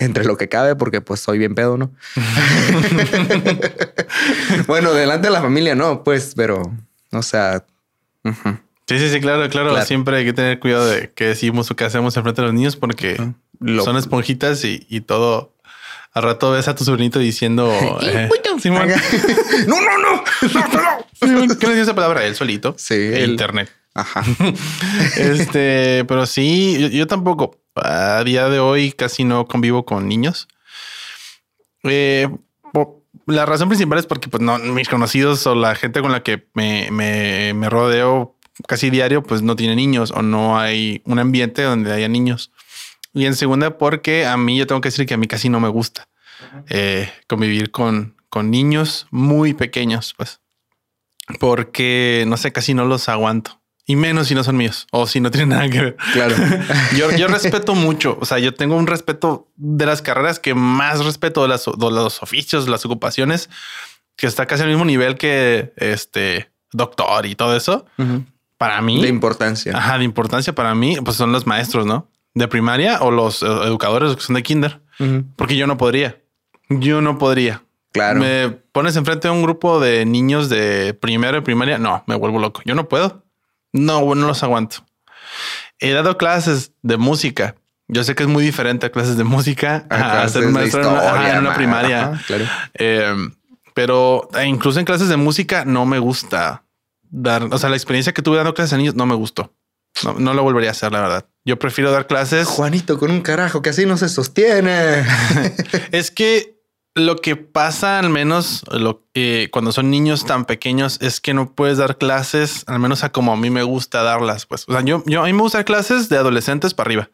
entre 0.00 0.24
lo 0.24 0.36
que 0.36 0.48
cabe, 0.48 0.74
porque 0.74 1.00
pues 1.00 1.20
soy 1.20 1.38
bien 1.38 1.54
pedo, 1.54 1.76
¿no? 1.76 1.92
bueno, 4.66 4.92
delante 4.92 5.28
de 5.28 5.32
la 5.32 5.40
familia, 5.40 5.74
no, 5.74 6.02
pues, 6.02 6.32
pero, 6.34 6.62
o 7.12 7.22
sea. 7.22 7.64
Sí, 8.86 8.98
sí, 8.98 9.10
sí, 9.10 9.20
claro, 9.20 9.48
claro, 9.48 9.80
Siempre 9.84 10.16
hay 10.16 10.24
que 10.24 10.32
tener 10.32 10.58
cuidado 10.58 10.86
de 10.86 11.12
qué 11.14 11.26
decimos 11.26 11.70
o 11.70 11.76
qué 11.76 11.84
hacemos 11.84 12.16
enfrente 12.16 12.42
de 12.42 12.46
los 12.46 12.54
niños, 12.54 12.76
porque 12.76 13.16
son 13.84 13.96
esponjitas 13.96 14.64
y, 14.64 15.00
todo. 15.02 15.54
Al 16.12 16.24
rato 16.24 16.50
ves 16.50 16.66
a 16.66 16.74
tu 16.74 16.82
sobrinito 16.82 17.20
diciendo 17.20 17.72
eh, 18.02 18.28
Simón. 18.60 18.88
no, 19.68 19.80
no, 19.80 19.98
no, 19.98 21.46
no, 21.46 21.56
¿Qué 21.56 21.66
le 21.68 21.74
dio 21.74 21.84
esa 21.84 21.94
palabra? 21.94 22.24
Él 22.24 22.34
solito. 22.34 22.74
Sí. 22.76 22.94
El... 22.94 23.30
Internet. 23.30 23.70
Ajá. 23.94 24.24
este, 25.16 26.04
pero 26.08 26.26
sí, 26.26 26.90
yo 26.90 27.06
tampoco 27.06 27.60
a 27.84 28.22
día 28.24 28.48
de 28.48 28.58
hoy 28.58 28.92
casi 28.92 29.24
no 29.24 29.46
convivo 29.46 29.84
con 29.84 30.08
niños. 30.08 30.48
Eh, 31.82 32.28
la 33.26 33.46
razón 33.46 33.68
principal 33.68 33.98
es 33.98 34.06
porque 34.06 34.28
pues 34.28 34.42
no, 34.42 34.58
mis 34.58 34.88
conocidos 34.88 35.46
o 35.46 35.54
la 35.54 35.74
gente 35.74 36.00
con 36.00 36.12
la 36.12 36.22
que 36.22 36.46
me, 36.54 36.90
me, 36.90 37.68
rodeo 37.68 38.36
casi 38.66 38.90
diario 38.90 39.22
pues 39.22 39.42
no 39.42 39.56
tiene 39.56 39.76
niños 39.76 40.10
o 40.10 40.22
no 40.22 40.58
hay 40.58 41.02
un 41.04 41.18
ambiente 41.18 41.62
donde 41.62 41.92
haya 41.92 42.08
niños. 42.08 42.50
Y 43.12 43.26
en 43.26 43.34
segunda 43.34 43.78
porque 43.78 44.26
a 44.26 44.36
mí 44.36 44.56
yo 44.56 44.66
tengo 44.66 44.80
que 44.80 44.88
decir 44.88 45.06
que 45.06 45.14
a 45.14 45.16
mí 45.16 45.26
casi 45.26 45.48
no 45.48 45.60
me 45.60 45.68
gusta 45.68 46.08
eh, 46.68 47.10
convivir 47.26 47.70
con, 47.70 48.16
con 48.28 48.50
niños 48.50 49.06
muy 49.10 49.54
pequeños 49.54 50.14
pues 50.16 50.40
porque 51.38 52.24
no 52.26 52.36
sé, 52.36 52.52
casi 52.52 52.74
no 52.74 52.84
los 52.84 53.08
aguanto. 53.08 53.59
Y 53.90 53.96
menos 53.96 54.28
si 54.28 54.36
no 54.36 54.44
son 54.44 54.56
míos 54.56 54.86
o 54.92 55.08
si 55.08 55.18
no 55.18 55.32
tienen 55.32 55.48
nada 55.48 55.68
que 55.68 55.80
ver. 55.80 55.96
Claro. 56.12 56.36
yo, 56.96 57.10
yo 57.16 57.26
respeto 57.26 57.74
mucho. 57.74 58.16
O 58.20 58.24
sea, 58.24 58.38
yo 58.38 58.54
tengo 58.54 58.76
un 58.76 58.86
respeto 58.86 59.48
de 59.56 59.84
las 59.84 60.00
carreras 60.00 60.38
que 60.38 60.54
más 60.54 61.04
respeto 61.04 61.42
de, 61.42 61.48
las, 61.48 61.66
los 61.66 62.22
oficios, 62.22 62.68
las 62.68 62.86
ocupaciones, 62.86 63.50
que 64.14 64.28
está 64.28 64.46
casi 64.46 64.62
al 64.62 64.68
mismo 64.68 64.84
nivel 64.84 65.16
que 65.16 65.72
este 65.74 66.52
doctor 66.70 67.26
y 67.26 67.34
todo 67.34 67.56
eso. 67.56 67.84
Para 68.58 68.80
mí. 68.80 69.02
De 69.02 69.08
importancia. 69.08 69.76
Ajá, 69.76 69.98
de 69.98 70.04
importancia 70.04 70.54
para 70.54 70.72
mí, 70.76 70.96
pues 71.04 71.16
son 71.16 71.32
los 71.32 71.48
maestros, 71.48 71.84
¿no? 71.84 72.06
De 72.34 72.46
primaria 72.46 73.00
o 73.00 73.10
los 73.10 73.42
eh, 73.42 73.46
educadores 73.46 74.14
que 74.14 74.22
son 74.22 74.36
de 74.36 74.44
kinder. 74.44 74.80
Porque 75.34 75.56
yo 75.56 75.66
no 75.66 75.76
podría. 75.76 76.20
Yo 76.68 77.00
no 77.00 77.18
podría. 77.18 77.64
Claro. 77.90 78.20
Me 78.20 78.50
pones 78.50 78.94
enfrente 78.94 79.26
a 79.26 79.32
un 79.32 79.42
grupo 79.42 79.80
de 79.80 80.06
niños 80.06 80.48
de 80.48 80.94
primero 80.94 81.38
y 81.38 81.40
primaria. 81.40 81.78
No, 81.78 82.04
me 82.06 82.14
vuelvo 82.14 82.38
loco. 82.38 82.62
Yo 82.64 82.76
no 82.76 82.88
puedo. 82.88 83.24
No, 83.72 84.04
bueno, 84.04 84.22
no 84.22 84.28
los 84.28 84.42
aguanto. 84.42 84.84
He 85.78 85.92
dado 85.92 86.18
clases 86.18 86.72
de 86.82 86.96
música. 86.96 87.56
Yo 87.88 88.04
sé 88.04 88.14
que 88.14 88.22
es 88.22 88.28
muy 88.28 88.44
diferente 88.44 88.86
a 88.86 88.92
clases 88.92 89.16
de 89.16 89.24
música 89.24 89.86
a, 89.90 90.28
ser 90.28 90.46
maestro 90.48 90.82
en 90.82 91.38
una, 91.38 91.54
primaria. 91.54 92.20
Em, 92.74 93.32
pero 93.74 94.28
e 94.34 94.44
incluso 94.44 94.78
en 94.78 94.84
clases 94.84 95.08
de 95.08 95.16
música 95.16 95.64
no 95.64 95.86
me 95.86 95.98
gusta 95.98 96.64
dar, 97.02 97.48
o 97.50 97.58
sea, 97.58 97.68
la 97.68 97.76
experiencia 97.76 98.12
que 98.12 98.22
tuve 98.22 98.36
dando 98.36 98.54
clases 98.54 98.74
a 98.74 98.76
niños 98.76 98.94
no 98.94 99.06
me 99.06 99.14
gustó. 99.14 99.52
No, 100.04 100.14
no 100.14 100.34
lo 100.34 100.42
volvería 100.44 100.70
a 100.70 100.72
hacer, 100.72 100.92
la 100.92 101.00
verdad. 101.00 101.26
Yo 101.44 101.58
prefiero 101.58 101.90
dar 101.90 102.06
clases. 102.06 102.46
Juanito 102.46 102.98
con 102.98 103.10
un 103.10 103.22
carajo 103.22 103.60
que 103.60 103.70
así 103.70 103.86
no 103.86 103.96
se 103.96 104.08
sostiene. 104.08 105.04
es 105.90 106.12
que 106.12 106.59
lo 107.00 107.16
que 107.16 107.36
pasa, 107.36 107.98
al 107.98 108.10
menos 108.10 108.64
lo, 108.70 109.02
que 109.12 109.48
cuando 109.52 109.72
son 109.72 109.90
niños 109.90 110.24
tan 110.24 110.44
pequeños, 110.44 110.98
es 111.00 111.20
que 111.20 111.34
no 111.34 111.52
puedes 111.52 111.78
dar 111.78 111.98
clases, 111.98 112.64
al 112.66 112.78
menos 112.78 113.04
a 113.04 113.10
como 113.10 113.32
a 113.32 113.36
mí 113.36 113.50
me 113.50 113.62
gusta 113.62 114.02
darlas. 114.02 114.46
Pues, 114.46 114.64
o 114.68 114.72
sea, 114.72 114.82
yo, 114.82 115.02
yo 115.06 115.22
a 115.22 115.26
mí 115.26 115.32
me 115.32 115.42
gusta 115.42 115.58
dar 115.58 115.64
clases 115.64 116.08
de 116.08 116.16
adolescentes 116.16 116.74
para 116.74 116.88
arriba, 116.88 117.10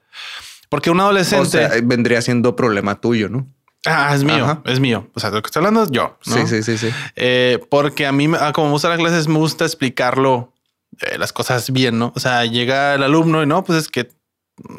porque 0.68 0.90
un 0.90 1.00
adolescente 1.00 1.68
vendría 1.82 2.20
siendo 2.22 2.56
problema 2.56 3.00
tuyo, 3.00 3.28
no? 3.28 3.46
Ah, 3.86 4.12
es 4.14 4.24
mío, 4.24 4.62
es 4.64 4.80
mío. 4.80 5.08
O 5.14 5.20
sea, 5.20 5.30
lo 5.30 5.40
que 5.40 5.46
estoy 5.46 5.60
hablando 5.60 5.84
es 5.84 5.90
yo. 5.90 6.18
Sí, 6.20 6.46
sí, 6.46 6.62
sí, 6.62 6.76
sí. 6.76 6.88
Eh, 7.14 7.64
porque 7.70 8.04
a 8.06 8.12
mí, 8.12 8.28
como 8.52 8.66
me 8.66 8.72
gusta 8.72 8.88
las 8.88 8.98
clases, 8.98 9.28
me 9.28 9.38
gusta 9.38 9.64
explicarlo 9.64 10.52
eh, 11.00 11.18
las 11.18 11.32
cosas 11.32 11.70
bien, 11.70 11.98
¿no? 11.98 12.12
O 12.16 12.20
sea, 12.20 12.44
llega 12.46 12.94
el 12.94 13.02
alumno 13.02 13.42
y 13.42 13.46
no, 13.46 13.62
pues 13.64 13.78
es 13.78 13.88
que 13.88 14.08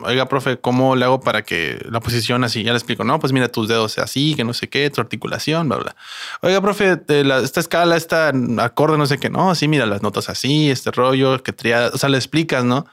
oiga, 0.04 0.28
profe, 0.28 0.58
¿cómo 0.58 0.96
le 0.96 1.06
hago 1.06 1.20
para 1.20 1.44
que 1.44 1.80
la 1.90 2.00
posición 2.00 2.44
así? 2.44 2.64
Ya 2.64 2.72
le 2.72 2.78
explico, 2.78 3.04
no, 3.04 3.20
pues 3.20 3.34
mira 3.34 3.50
tus 3.50 3.68
dedos 3.68 3.98
así, 4.00 4.36
que 4.36 4.44
no 4.44 4.54
sé 4.54 4.70
qué, 4.70 4.90
tu 4.90 5.02
articulación, 5.02 5.68
bla, 5.70 5.78
bla. 5.78 5.96
Oiga, 6.42 6.62
profe, 6.62 7.00
esta 7.44 7.60
escala, 7.60 7.96
esta 7.96 8.32
acorde, 8.60 8.98
no 8.98 9.06
sé 9.06 9.18
qué, 9.18 9.30
no, 9.30 9.54
sí, 9.56 9.68
mira 9.68 9.86
las 9.86 10.02
notas 10.02 10.30
así, 10.30 10.70
este 10.70 10.92
rollo, 10.92 11.42
que 11.44 11.54
triada, 11.54 11.92
o 11.94 11.98
sea, 11.98 12.10
le 12.10 12.18
explicas, 12.18 12.64
¿no? 12.64 12.86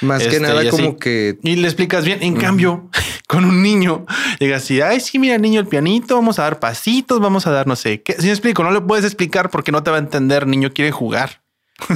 Más 0.00 0.20
que 0.20 0.30
este, 0.30 0.40
nada 0.40 0.68
como 0.68 0.98
que... 0.98 1.38
Y 1.44 1.56
le 1.56 1.68
explicas 1.68 2.04
bien. 2.04 2.22
En 2.22 2.34
cambio, 2.34 2.90
con 3.28 3.44
un 3.44 3.62
niño, 3.62 4.04
llega 4.40 4.56
así, 4.56 4.80
ay, 4.80 4.98
sí, 4.98 5.18
mira, 5.18 5.38
niño, 5.38 5.60
el 5.60 5.68
pianito, 5.68 6.16
vamos 6.16 6.40
a 6.40 6.42
dar 6.42 6.58
pasitos, 6.58 7.20
vamos 7.20 7.46
a 7.46 7.52
dar 7.52 7.68
no 7.68 7.76
sé 7.76 8.02
qué. 8.02 8.14
Si 8.14 8.26
me 8.26 8.32
explico, 8.32 8.64
no 8.64 8.72
le 8.72 8.80
puedes 8.80 9.04
explicar 9.04 9.48
porque 9.48 9.70
no 9.70 9.82
te 9.84 9.90
va 9.90 9.96
a 9.96 10.00
entender, 10.00 10.46
niño 10.46 10.72
quiere 10.72 10.90
jugar. 10.90 11.42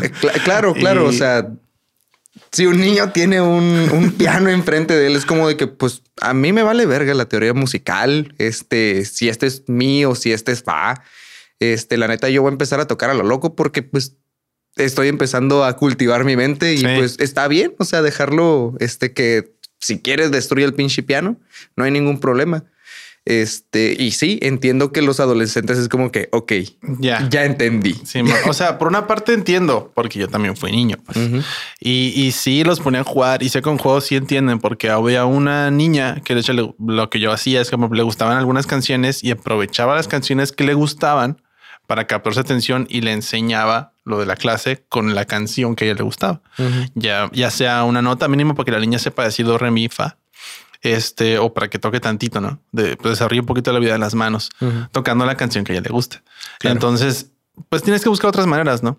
Eh, 0.00 0.10
claro, 0.44 0.72
claro, 0.78 1.06
o 1.06 1.12
sea, 1.12 1.48
si 2.56 2.64
un 2.64 2.80
niño 2.80 3.12
tiene 3.12 3.42
un, 3.42 4.14
piano 4.18 4.48
enfrente 4.48 4.96
de 4.96 5.08
él, 5.08 5.16
es 5.16 5.26
como 5.26 5.46
de 5.46 5.58
que, 5.58 5.66
pues, 5.66 6.02
a 6.22 6.32
mí 6.32 6.54
me 6.54 6.62
vale 6.62 6.86
verga 6.86 7.12
la 7.12 7.28
teoría 7.28 7.52
musical. 7.52 8.34
Este, 8.38 9.04
si 9.04 9.28
este 9.28 9.46
es 9.46 9.64
mío, 9.68 10.14
si 10.14 10.32
este 10.32 10.52
es 10.52 10.62
fa. 10.62 11.02
Este, 11.60 11.98
la 11.98 12.08
neta, 12.08 12.30
yo 12.30 12.40
voy 12.40 12.48
a 12.48 12.52
empezar 12.52 12.80
a 12.80 12.86
tocar 12.86 13.10
a 13.10 13.14
lo 13.14 13.24
loco 13.24 13.54
porque 13.56 13.82
pues 13.82 14.16
estoy 14.76 15.08
empezando 15.08 15.64
a 15.64 15.76
cultivar 15.76 16.24
mi 16.24 16.34
mente 16.34 16.74
y 16.74 16.82
pues 16.82 17.16
está 17.18 17.46
bien, 17.46 17.74
o 17.78 17.84
sea, 17.84 18.00
dejarlo, 18.00 18.74
este, 18.78 19.12
que 19.12 19.54
si 19.78 20.00
quieres 20.00 20.30
destruir 20.30 20.64
el 20.64 20.74
pinche 20.74 21.02
piano, 21.02 21.38
no 21.76 21.84
hay 21.84 21.90
ningún 21.90 22.20
problema. 22.20 22.64
Este, 23.26 23.96
y 23.98 24.12
sí, 24.12 24.38
entiendo 24.40 24.92
que 24.92 25.02
los 25.02 25.18
adolescentes 25.18 25.78
es 25.78 25.88
como 25.88 26.12
que, 26.12 26.28
ok, 26.30 26.52
ya, 27.00 27.28
ya 27.28 27.44
entendí. 27.44 27.94
Sí, 28.04 28.20
o 28.48 28.52
sea, 28.52 28.78
por 28.78 28.86
una 28.86 29.08
parte 29.08 29.34
entiendo, 29.34 29.90
porque 29.96 30.20
yo 30.20 30.28
también 30.28 30.56
fui 30.56 30.70
niño. 30.70 30.96
Pues. 31.04 31.18
y, 31.80 32.12
y 32.14 32.30
sí 32.30 32.62
los 32.62 32.78
ponía 32.78 33.00
a 33.00 33.04
jugar 33.04 33.42
y 33.42 33.48
sé 33.48 33.62
con 33.62 33.78
juegos 33.78 34.04
sí 34.04 34.14
entienden, 34.14 34.60
porque 34.60 34.90
había 34.90 35.24
una 35.24 35.72
niña 35.72 36.20
que 36.24 36.34
de 36.34 36.40
hecho 36.40 36.52
lo 36.78 37.10
que 37.10 37.18
yo 37.18 37.32
hacía 37.32 37.60
es 37.60 37.68
como 37.68 37.92
le 37.92 38.04
gustaban 38.04 38.38
algunas 38.38 38.68
canciones 38.68 39.24
y 39.24 39.32
aprovechaba 39.32 39.96
las 39.96 40.06
canciones 40.06 40.52
que 40.52 40.62
le 40.62 40.74
gustaban 40.74 41.42
para 41.88 42.06
captar 42.06 42.34
su 42.34 42.40
atención 42.40 42.86
y 42.88 43.00
le 43.00 43.12
enseñaba 43.12 43.92
lo 44.04 44.20
de 44.20 44.26
la 44.26 44.36
clase 44.36 44.84
con 44.88 45.16
la 45.16 45.24
canción 45.24 45.74
que 45.74 45.84
a 45.84 45.88
ella 45.88 45.96
le 45.96 46.04
gustaba. 46.04 46.42
ya, 46.94 47.28
ya 47.32 47.50
sea 47.50 47.82
una 47.82 48.02
nota 48.02 48.28
mínima 48.28 48.54
para 48.54 48.66
que 48.66 48.70
la 48.72 48.80
niña 48.80 49.00
sepa 49.00 49.24
decir 49.24 49.46
do, 49.46 49.58
re, 49.58 49.72
mi, 49.72 49.88
fa 49.88 50.16
este, 50.82 51.38
o 51.38 51.52
para 51.52 51.68
que 51.68 51.78
toque 51.78 52.00
tantito, 52.00 52.40
¿no? 52.40 52.60
De, 52.72 52.96
pues, 52.96 53.12
desarrolle 53.12 53.40
un 53.40 53.46
poquito 53.46 53.72
la 53.72 53.78
vida 53.78 53.94
en 53.94 54.00
las 54.00 54.14
manos, 54.14 54.50
tocando 54.92 55.26
la 55.26 55.36
canción 55.36 55.64
que 55.64 55.72
a 55.72 55.74
ella 55.76 55.82
le 55.82 55.92
gusta. 55.92 56.22
Entonces, 56.62 57.32
pues 57.68 57.82
tienes 57.82 58.02
que 58.02 58.08
buscar 58.08 58.28
otras 58.28 58.46
maneras, 58.46 58.82
¿no? 58.82 58.98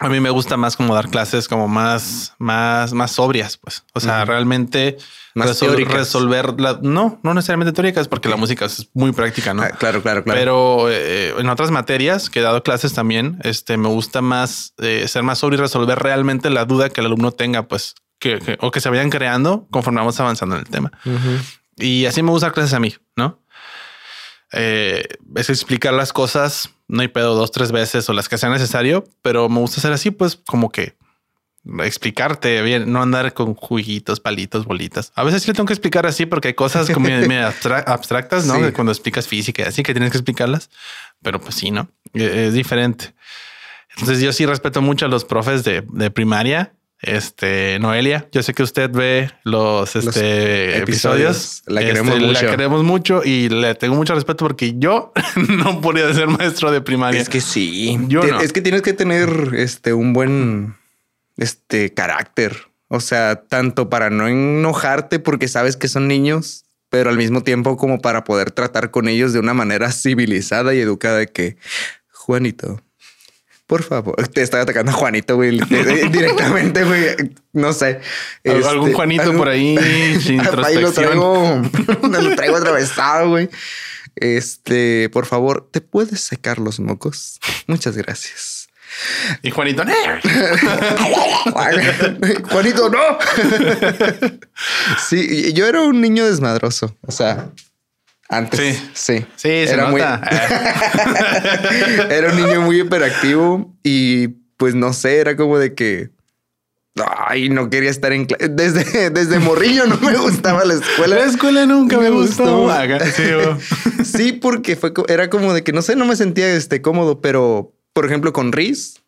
A 0.00 0.08
mí 0.08 0.18
me 0.18 0.30
gusta 0.30 0.56
más 0.56 0.76
como 0.76 0.94
dar 0.94 1.08
clases 1.10 1.46
como 1.46 1.68
más, 1.68 2.34
más, 2.38 2.92
más 2.92 3.12
sobrias, 3.12 3.56
pues. 3.56 3.84
O 3.94 4.00
sea, 4.00 4.24
realmente 4.24 4.98
resolver 5.34 6.60
la, 6.60 6.80
no, 6.82 7.20
no 7.22 7.34
necesariamente 7.34 7.72
teóricas, 7.72 8.08
porque 8.08 8.28
la 8.28 8.36
música 8.36 8.64
es 8.64 8.88
muy 8.94 9.12
práctica, 9.12 9.54
¿no? 9.54 9.62
Ah, 9.62 9.70
claro, 9.70 10.02
claro, 10.02 10.24
claro. 10.24 10.38
Pero 10.38 10.90
eh, 10.90 11.34
en 11.38 11.48
otras 11.48 11.70
materias 11.70 12.30
que 12.30 12.40
he 12.40 12.42
dado 12.42 12.64
clases 12.64 12.94
también, 12.94 13.38
este, 13.44 13.76
me 13.76 13.88
gusta 13.88 14.22
más 14.22 14.74
eh, 14.78 15.06
ser 15.06 15.22
más 15.22 15.38
sobrio 15.38 15.58
y 15.58 15.62
resolver 15.62 15.98
realmente 16.00 16.50
la 16.50 16.64
duda 16.64 16.90
que 16.90 17.00
el 17.00 17.06
alumno 17.06 17.30
tenga, 17.30 17.68
pues 17.68 17.94
que, 18.22 18.56
o 18.60 18.70
que 18.70 18.80
se 18.80 18.88
vayan 18.88 19.10
creando 19.10 19.66
conforme 19.70 19.98
vamos 19.98 20.18
avanzando 20.20 20.54
en 20.54 20.60
el 20.60 20.68
tema. 20.68 20.92
Y 21.76 22.06
así 22.06 22.22
me 22.22 22.30
gusta 22.30 22.52
clases 22.52 22.72
a 22.72 22.78
mí, 22.78 22.94
¿no? 23.16 23.42
Eh, 24.52 25.04
es 25.34 25.50
explicar 25.50 25.92
las 25.92 26.12
cosas, 26.12 26.70
no 26.86 27.02
hay 27.02 27.08
pedo 27.08 27.34
dos, 27.34 27.50
tres 27.50 27.72
veces 27.72 28.08
o 28.08 28.12
las 28.12 28.28
que 28.28 28.38
sea 28.38 28.48
necesario, 28.50 29.02
pero 29.22 29.48
me 29.48 29.58
gusta 29.58 29.78
hacer 29.78 29.92
así, 29.92 30.12
pues 30.12 30.36
como 30.36 30.70
que 30.70 30.94
explicarte 31.82 32.62
bien, 32.62 32.92
no 32.92 33.02
andar 33.02 33.32
con 33.34 33.54
juguitos, 33.54 34.20
palitos, 34.20 34.66
bolitas. 34.66 35.12
A 35.16 35.24
veces 35.24 35.42
sí 35.42 35.48
le 35.48 35.54
tengo 35.54 35.66
que 35.66 35.72
explicar 35.72 36.06
así 36.06 36.26
porque 36.26 36.48
hay 36.48 36.54
cosas 36.54 36.88
como 36.90 37.08
abstractas, 37.08 38.46
¿no? 38.46 38.54
Cuando 38.72 38.92
explicas 38.92 39.26
física, 39.26 39.66
así 39.66 39.82
que 39.82 39.94
tienes 39.94 40.12
que 40.12 40.18
explicarlas, 40.18 40.70
pero 41.22 41.40
pues 41.40 41.56
sí, 41.56 41.72
¿no? 41.72 41.88
E, 42.14 42.46
es 42.46 42.54
diferente. 42.54 43.14
Entonces 43.96 44.20
yo 44.20 44.32
sí 44.32 44.46
respeto 44.46 44.80
mucho 44.80 45.06
a 45.06 45.08
los 45.08 45.24
profes 45.24 45.64
de, 45.64 45.84
de 45.92 46.10
primaria 46.10 46.74
este, 47.02 47.78
Noelia, 47.80 48.28
yo 48.30 48.44
sé 48.44 48.54
que 48.54 48.62
usted 48.62 48.88
ve 48.88 49.30
los, 49.42 49.96
este, 49.96 50.78
episodios. 50.78 51.62
La 51.66 51.80
queremos 51.80 52.14
este, 52.14 52.26
mucho. 52.26 52.42
La 52.44 52.50
queremos 52.50 52.84
mucho 52.84 53.22
y 53.24 53.48
le 53.48 53.74
tengo 53.74 53.96
mucho 53.96 54.14
respeto 54.14 54.44
porque 54.44 54.74
yo 54.78 55.12
no 55.48 55.80
podría 55.80 56.12
ser 56.14 56.28
maestro 56.28 56.70
de 56.70 56.80
primaria. 56.80 57.20
Es 57.20 57.28
que 57.28 57.40
sí. 57.40 57.98
Yo 58.06 58.22
Es 58.22 58.52
que 58.52 58.60
tienes 58.60 58.82
que 58.82 58.92
tener 58.92 59.52
este, 59.54 59.92
un 59.92 60.12
buen 60.12 60.76
este, 61.36 61.92
carácter. 61.92 62.68
O 62.86 63.00
sea, 63.00 63.42
tanto 63.48 63.90
para 63.90 64.10
no 64.10 64.28
enojarte 64.28 65.18
porque 65.18 65.48
sabes 65.48 65.76
que 65.76 65.88
son 65.88 66.06
niños, 66.06 66.66
pero 66.88 67.10
al 67.10 67.16
mismo 67.16 67.42
tiempo 67.42 67.76
como 67.76 68.00
para 68.00 68.22
poder 68.22 68.52
tratar 68.52 68.92
con 68.92 69.08
ellos 69.08 69.32
de 69.32 69.40
una 69.40 69.54
manera 69.54 69.90
civilizada 69.90 70.72
y 70.72 70.78
educada 70.78 71.18
de 71.18 71.26
que, 71.26 71.56
Juanito, 72.12 72.80
por 73.72 73.82
favor, 73.82 74.28
te 74.28 74.42
estaba 74.42 74.64
atacando 74.64 74.92
a 74.92 74.94
Juanito, 74.94 75.34
güey, 75.36 75.58
directamente, 76.10 76.84
güey. 76.84 77.32
No 77.54 77.72
sé. 77.72 78.02
algún 78.44 78.88
este, 78.88 78.92
Juanito 78.92 79.34
por 79.34 79.48
ahí 79.48 79.78
sin 80.20 80.42
Ahí 80.62 80.76
lo 80.76 80.92
traigo, 80.92 81.62
lo 82.02 82.36
traigo 82.36 82.56
atravesado, 82.58 83.30
güey. 83.30 83.48
Este, 84.14 85.08
por 85.08 85.24
favor, 85.24 85.70
¿te 85.70 85.80
puedes 85.80 86.20
secar 86.20 86.58
los 86.58 86.80
mocos? 86.80 87.40
Muchas 87.66 87.96
gracias. 87.96 88.68
Y 89.40 89.50
Juanito, 89.50 89.86
no. 89.86 89.94
Juanito, 92.50 92.90
no. 92.90 93.18
sí, 95.08 95.54
yo 95.54 95.66
era 95.66 95.80
un 95.80 95.98
niño 96.02 96.26
desmadroso. 96.26 96.94
O 97.06 97.10
sea, 97.10 97.48
antes. 98.32 98.76
Sí. 98.94 99.18
Sí. 99.18 99.26
Sí, 99.36 99.48
se 99.48 99.72
era 99.72 99.90
nota. 99.90 100.20
era 102.10 102.32
un 102.32 102.36
niño 102.36 102.62
muy 102.62 102.80
hiperactivo 102.80 103.74
y 103.82 104.28
pues 104.56 104.74
no 104.74 104.92
sé, 104.92 105.18
era 105.18 105.36
como 105.36 105.58
de 105.58 105.74
que. 105.74 106.10
Ay, 107.26 107.48
no 107.48 107.70
quería 107.70 107.90
estar 107.90 108.12
en 108.12 108.26
clase. 108.26 108.48
Desde, 108.48 109.10
desde 109.10 109.38
morrillo 109.38 109.86
no 109.86 109.98
me 109.98 110.16
gustaba 110.16 110.64
la 110.64 110.74
escuela. 110.74 111.16
La 111.16 111.24
escuela 111.24 111.66
nunca 111.66 111.98
me, 111.98 112.10
gustó. 112.10 112.68
Sí, 114.04 114.32
porque 114.32 114.76
fue, 114.76 114.92
era 115.08 115.30
como 115.30 115.54
de 115.54 115.62
que 115.62 115.72
no 115.72 115.82
sé, 115.82 115.96
no 115.96 116.04
me 116.04 116.16
sentía 116.16 116.54
este, 116.54 116.82
cómodo, 116.82 117.20
pero 117.20 117.74
por 117.92 118.04
ejemplo 118.06 118.32
con 118.32 118.52
Riz, 118.52 119.02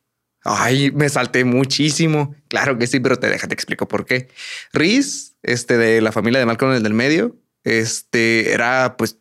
ay, 0.45 0.91
me 0.93 1.09
salté 1.09 1.45
muchísimo. 1.45 2.35
Claro 2.49 2.79
que 2.79 2.87
sí, 2.87 3.01
pero 3.01 3.17
te 3.17 3.29
deja, 3.29 3.49
te 3.49 3.55
explico 3.55 3.87
por 3.89 4.07
qué. 4.07 4.29
Riz, 4.73 5.35
este 5.43 5.77
de 5.77 6.01
la 6.01 6.13
familia 6.13 6.41
de 6.41 6.47
Malcolm, 6.47 6.73
el 6.73 6.83
del 6.83 6.95
medio, 6.95 7.37
este 7.65 8.53
era 8.53 8.97
pues 8.97 9.19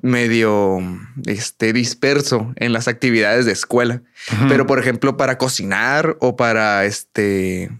medio 0.00 0.78
este, 1.26 1.72
disperso 1.72 2.52
en 2.56 2.72
las 2.72 2.88
actividades 2.88 3.46
de 3.46 3.52
escuela. 3.52 4.02
Pero, 4.48 4.66
por 4.66 4.78
ejemplo, 4.78 5.16
para 5.16 5.38
cocinar 5.38 6.16
o 6.20 6.36
para 6.36 6.84
este. 6.84 7.70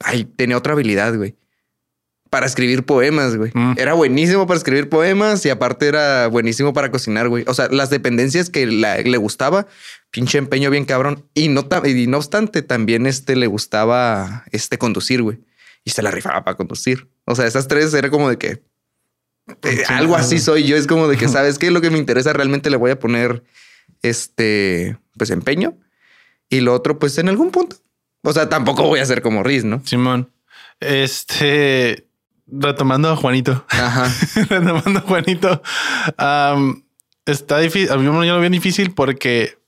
Ay, 0.00 0.24
tenía 0.24 0.56
otra 0.56 0.72
habilidad, 0.72 1.14
güey. 1.16 1.36
Para 2.30 2.46
escribir 2.46 2.84
poemas, 2.84 3.36
güey. 3.36 3.52
Mm. 3.54 3.74
Era 3.76 3.94
buenísimo 3.94 4.46
para 4.46 4.58
escribir 4.58 4.88
poemas 4.88 5.46
y 5.46 5.50
aparte 5.50 5.86
era 5.86 6.26
buenísimo 6.26 6.72
para 6.72 6.90
cocinar, 6.90 7.28
güey. 7.28 7.44
O 7.46 7.54
sea, 7.54 7.68
las 7.68 7.90
dependencias 7.90 8.50
que 8.50 8.66
le 8.66 9.16
gustaba, 9.18 9.66
pinche 10.10 10.38
empeño 10.38 10.70
bien 10.70 10.84
cabrón. 10.84 11.28
Y 11.34 11.48
no, 11.48 11.68
y 11.84 12.06
no 12.08 12.16
obstante, 12.16 12.62
también 12.62 13.06
este 13.06 13.36
le 13.36 13.46
gustaba 13.46 14.44
este 14.50 14.78
conducir, 14.78 15.22
güey. 15.22 15.38
Y 15.84 15.90
se 15.90 16.02
la 16.02 16.10
rifaba 16.10 16.42
para 16.42 16.56
conducir. 16.56 17.08
O 17.26 17.36
sea, 17.36 17.46
esas 17.46 17.68
tres 17.68 17.94
era 17.94 18.10
como 18.10 18.28
de 18.28 18.38
que 18.38 18.62
eh, 19.62 19.84
algo 19.88 20.16
así 20.16 20.38
soy 20.38 20.64
yo. 20.64 20.76
Es 20.76 20.86
como 20.86 21.08
de 21.08 21.16
que, 21.16 21.28
¿sabes 21.28 21.58
qué? 21.58 21.70
Lo 21.70 21.80
que 21.80 21.90
me 21.90 21.98
interesa 21.98 22.32
realmente 22.32 22.70
le 22.70 22.76
voy 22.76 22.90
a 22.90 22.98
poner 22.98 23.42
este, 24.02 24.96
pues 25.16 25.30
empeño. 25.30 25.76
Y 26.48 26.60
lo 26.60 26.74
otro, 26.74 26.98
pues 26.98 27.18
en 27.18 27.28
algún 27.28 27.50
punto. 27.50 27.76
O 28.22 28.32
sea, 28.32 28.48
tampoco 28.48 28.84
voy 28.84 29.00
a 29.00 29.06
ser 29.06 29.22
como 29.22 29.42
Riz, 29.42 29.64
¿no? 29.64 29.82
Simón. 29.84 30.30
Este, 30.80 32.06
retomando 32.46 33.10
a 33.10 33.16
Juanito. 33.16 33.64
Ajá. 33.68 34.10
retomando 34.48 35.00
a 35.00 35.02
Juanito. 35.02 35.62
está 37.26 37.58
difícil. 37.58 37.90
A 37.90 37.96
mí 37.96 38.04
yo 38.04 38.12
lo 38.12 38.40
veo 38.40 38.50
difícil 38.50 38.92
porque 38.94 39.58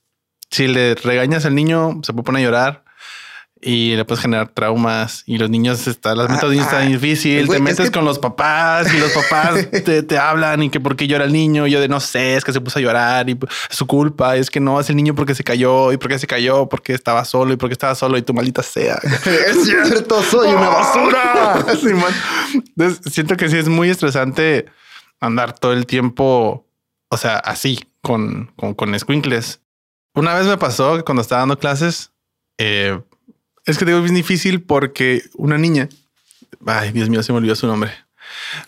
si 0.49 0.67
le 0.67 0.95
regañas 0.95 1.45
al 1.45 1.55
niño, 1.55 1.99
se 2.03 2.13
puede 2.13 2.23
poner 2.23 2.41
a 2.41 2.45
llorar 2.45 2.86
y 3.61 3.95
le 3.95 4.05
puedes 4.05 4.21
generar 4.21 4.49
traumas 4.49 5.23
y 5.25 5.37
los 5.37 5.49
niños 5.49 5.87
están, 5.87 6.17
las 6.17 6.29
metas 6.29 6.51
ah, 6.59 6.77
ah 6.77 6.81
difícil, 6.81 7.47
te 7.47 7.59
metes 7.59 7.89
con 7.91 8.05
los 8.05 8.19
papás 8.19 8.93
y 8.93 8.99
los 8.99 9.11
papás 9.11 9.67
te, 10.07 10.17
hablan 10.17 10.63
y 10.63 10.69
que 10.69 10.79
porque 10.79 11.07
llora 11.07 11.25
el 11.25 11.33
niño, 11.33 11.67
yo 11.67 11.81
de 11.81 11.87
no 11.87 11.99
sé, 11.99 12.35
es 12.35 12.43
que 12.43 12.53
se 12.53 12.61
puso 12.61 12.79
a 12.79 12.81
llorar 12.81 13.29
y 13.29 13.37
su 13.69 13.87
culpa, 13.87 14.35
es 14.35 14.49
que 14.49 14.59
no 14.59 14.79
es 14.79 14.89
el 14.89 14.95
niño 14.95 15.15
porque 15.15 15.33
se 15.33 15.43
cayó 15.43 15.91
y 15.91 15.97
porque 15.97 16.19
se 16.19 16.27
cayó, 16.27 16.67
porque 16.69 16.93
estaba 16.93 17.25
solo 17.25 17.53
y 17.53 17.57
porque 17.57 17.73
estaba 17.73 17.95
solo 17.95 18.17
y 18.17 18.21
tu 18.21 18.33
maldita 18.33 18.61
sea. 18.61 18.99
es 19.47 19.65
cierto, 19.65 20.21
soy 20.23 20.49
una 20.49 20.69
basura. 20.69 21.65
siento 23.09 23.37
que 23.37 23.49
sí 23.49 23.57
es 23.57 23.67
muy 23.67 23.89
estresante 23.89 24.65
andar 25.19 25.57
todo 25.57 25.73
el 25.73 25.85
tiempo, 25.85 26.67
o 27.09 27.17
sea, 27.17 27.37
así 27.37 27.79
con, 28.01 28.51
con, 28.55 28.73
con 28.75 28.97
squinkles. 28.97 29.61
Una 30.13 30.33
vez 30.33 30.47
me 30.47 30.57
pasó 30.57 30.97
que 30.97 31.03
cuando 31.03 31.21
estaba 31.21 31.41
dando 31.41 31.59
clases, 31.59 32.11
eh, 32.57 32.99
es 33.67 33.77
que 33.77 33.85
digo, 33.85 33.99
es 33.99 34.13
difícil 34.13 34.63
porque 34.63 35.23
una 35.35 35.57
niña, 35.57 35.89
ay, 36.65 36.91
Dios 36.91 37.09
mío, 37.09 37.21
se 37.21 37.31
me 37.33 37.37
olvidó 37.37 37.55
su 37.55 37.67
nombre. 37.67 37.91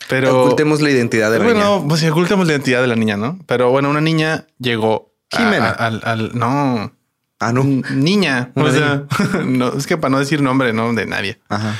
Pero 0.08 0.44
ocultemos 0.44 0.80
la 0.80 0.90
identidad 0.90 1.30
de 1.30 1.38
la 1.38 1.44
niña. 1.44 1.68
Bueno, 1.68 1.88
pues 1.88 2.00
si 2.00 2.08
ocultemos 2.08 2.46
la 2.46 2.52
identidad 2.52 2.80
de 2.80 2.86
la 2.86 2.96
niña, 2.96 3.16
¿no? 3.16 3.38
Pero 3.46 3.70
bueno, 3.70 3.90
una 3.90 4.00
niña 4.00 4.46
llegó 4.58 5.14
Jimena. 5.30 5.70
al, 5.70 6.30
no. 6.34 6.92
Ah, 7.38 7.52
no. 7.52 7.64
Niña. 7.64 8.52
o 8.54 8.70
sea, 8.70 9.04
no, 9.44 9.72
es 9.72 9.86
que 9.86 9.96
para 9.96 10.10
no 10.10 10.18
decir 10.18 10.42
nombre, 10.42 10.72
no 10.72 10.92
de 10.92 11.06
nadie. 11.06 11.40
Ajá. 11.48 11.76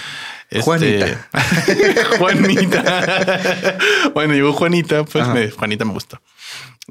Este, 0.48 0.62
Juanita. 0.62 1.28
Juanita. 2.18 3.78
bueno, 4.14 4.34
llegó 4.34 4.52
Juanita, 4.52 5.04
pues 5.04 5.28
me, 5.28 5.50
Juanita 5.50 5.84
me 5.84 5.92
gustó. 5.92 6.20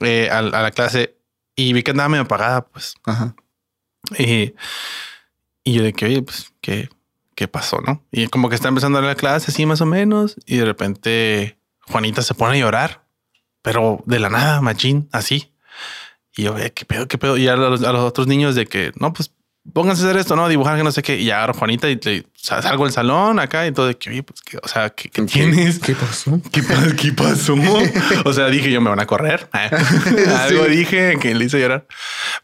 Eh, 0.01 0.29
a, 0.31 0.41
la 0.41 0.71
clase 0.71 1.17
y 1.55 1.73
vi 1.73 1.83
que 1.83 1.91
andaba 1.91 2.09
medio 2.09 2.23
apagada, 2.23 2.65
pues. 2.67 2.95
Ajá. 3.03 3.35
Y 4.17 4.53
y 5.69 5.73
yo 5.73 5.83
de 5.83 5.93
que, 5.93 6.05
oye, 6.05 6.23
pues, 6.23 6.51
¿qué, 6.61 6.89
qué 7.35 7.47
pasó, 7.47 7.79
no? 7.85 8.03
Y 8.11 8.27
como 8.27 8.49
que 8.49 8.55
está 8.55 8.69
empezando 8.69 8.99
la 9.01 9.13
clase 9.13 9.51
así 9.51 9.67
más 9.67 9.81
o 9.81 9.85
menos. 9.85 10.35
Y 10.47 10.57
de 10.57 10.65
repente 10.65 11.59
Juanita 11.81 12.23
se 12.23 12.33
pone 12.33 12.57
a 12.57 12.59
llorar, 12.59 13.05
pero 13.61 14.03
de 14.07 14.19
la 14.19 14.29
nada, 14.29 14.61
machín, 14.61 15.07
así. 15.11 15.53
Y 16.35 16.43
yo, 16.43 16.55
¿qué 16.55 16.85
pedo, 16.85 17.07
qué 17.07 17.19
pedo? 17.19 17.37
Y 17.37 17.47
a 17.47 17.55
los, 17.55 17.83
a 17.83 17.93
los 17.93 18.01
otros 18.01 18.25
niños 18.25 18.55
de 18.55 18.65
que, 18.65 18.91
no, 18.95 19.13
pues 19.13 19.31
pónganse 19.73 20.03
a 20.03 20.05
hacer 20.07 20.19
esto, 20.19 20.35
¿no? 20.35 20.49
Dibujar 20.49 20.75
que 20.75 20.83
no 20.83 20.91
sé 20.91 21.03
qué. 21.03 21.17
Y 21.17 21.29
agarro 21.29 21.53
Juanita 21.53 21.87
y 21.87 21.99
le, 22.01 22.25
salgo 22.33 22.85
del 22.85 22.93
salón 22.93 23.39
acá 23.39 23.67
y 23.67 23.71
todo 23.71 23.87
de 23.87 23.97
que, 23.97 24.09
oye, 24.09 24.23
pues, 24.23 24.41
¿qué, 24.41 24.57
o 24.57 24.67
sea, 24.67 24.89
¿qué, 24.89 25.09
qué 25.09 25.21
tienes? 25.23 25.77
¿Qué 25.77 25.93
pasó? 25.93 26.41
¿Qué, 26.51 26.63
qué 26.99 27.11
pasó? 27.13 27.55
o 28.25 28.33
sea, 28.33 28.47
dije 28.47 28.71
yo, 28.71 28.81
me 28.81 28.89
van 28.89 28.99
a 28.99 29.05
correr. 29.05 29.49
Algo 30.39 30.65
dije 30.65 31.17
que 31.19 31.35
le 31.35 31.45
hice 31.45 31.59
llorar. 31.59 31.85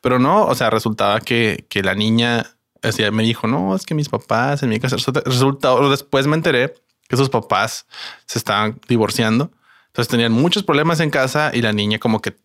Pero 0.01 0.19
no, 0.19 0.45
o 0.45 0.53
sea, 0.53 0.69
resultaba 0.69 1.19
que, 1.21 1.65
que 1.69 1.81
la 1.81 1.95
niña 1.95 2.54
sea, 2.91 3.11
me 3.11 3.23
dijo, 3.23 3.47
no, 3.47 3.75
es 3.75 3.85
que 3.85 3.93
mis 3.93 4.09
papás 4.09 4.63
en 4.63 4.69
mi 4.69 4.79
casa 4.79 4.95
resulta, 4.95 5.75
después 5.89 6.27
me 6.27 6.35
enteré 6.35 6.73
que 7.07 7.17
sus 7.17 7.29
papás 7.29 7.85
se 8.25 8.39
estaban 8.39 8.79
divorciando. 8.87 9.51
Entonces 9.87 10.09
tenían 10.09 10.31
muchos 10.31 10.63
problemas 10.63 10.99
en 10.99 11.09
casa 11.09 11.51
y 11.53 11.61
la 11.61 11.71
niña 11.71 11.99
como 11.99 12.21
que 12.21 12.35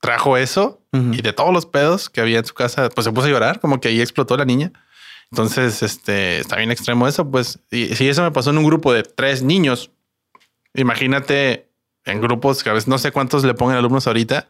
trajo 0.00 0.36
eso 0.36 0.80
Ujú. 0.92 1.12
y 1.12 1.22
de 1.22 1.32
todos 1.32 1.52
los 1.52 1.66
pedos 1.66 2.08
que 2.08 2.20
había 2.20 2.38
en 2.38 2.44
su 2.44 2.54
casa, 2.54 2.88
pues 2.88 3.04
se 3.04 3.12
puso 3.12 3.26
a 3.26 3.30
llorar, 3.30 3.60
como 3.60 3.80
que 3.80 3.88
ahí 3.88 4.00
explotó 4.00 4.36
la 4.36 4.44
niña. 4.44 4.72
Entonces, 5.30 5.82
este 5.82 6.38
está 6.38 6.56
bien 6.56 6.70
extremo 6.70 7.06
eso. 7.06 7.30
Pues, 7.30 7.58
y 7.70 7.94
si 7.94 8.08
eso 8.08 8.22
me 8.22 8.30
pasó 8.30 8.50
en 8.50 8.58
un 8.58 8.64
grupo 8.64 8.92
de 8.92 9.02
tres 9.02 9.42
niños, 9.42 9.90
imagínate 10.74 11.68
en 12.04 12.20
grupos 12.20 12.62
que 12.62 12.70
a 12.70 12.72
veces 12.72 12.88
no 12.88 12.98
sé 12.98 13.12
cuántos 13.12 13.44
le 13.44 13.54
pongan 13.54 13.76
alumnos 13.76 14.06
ahorita, 14.06 14.48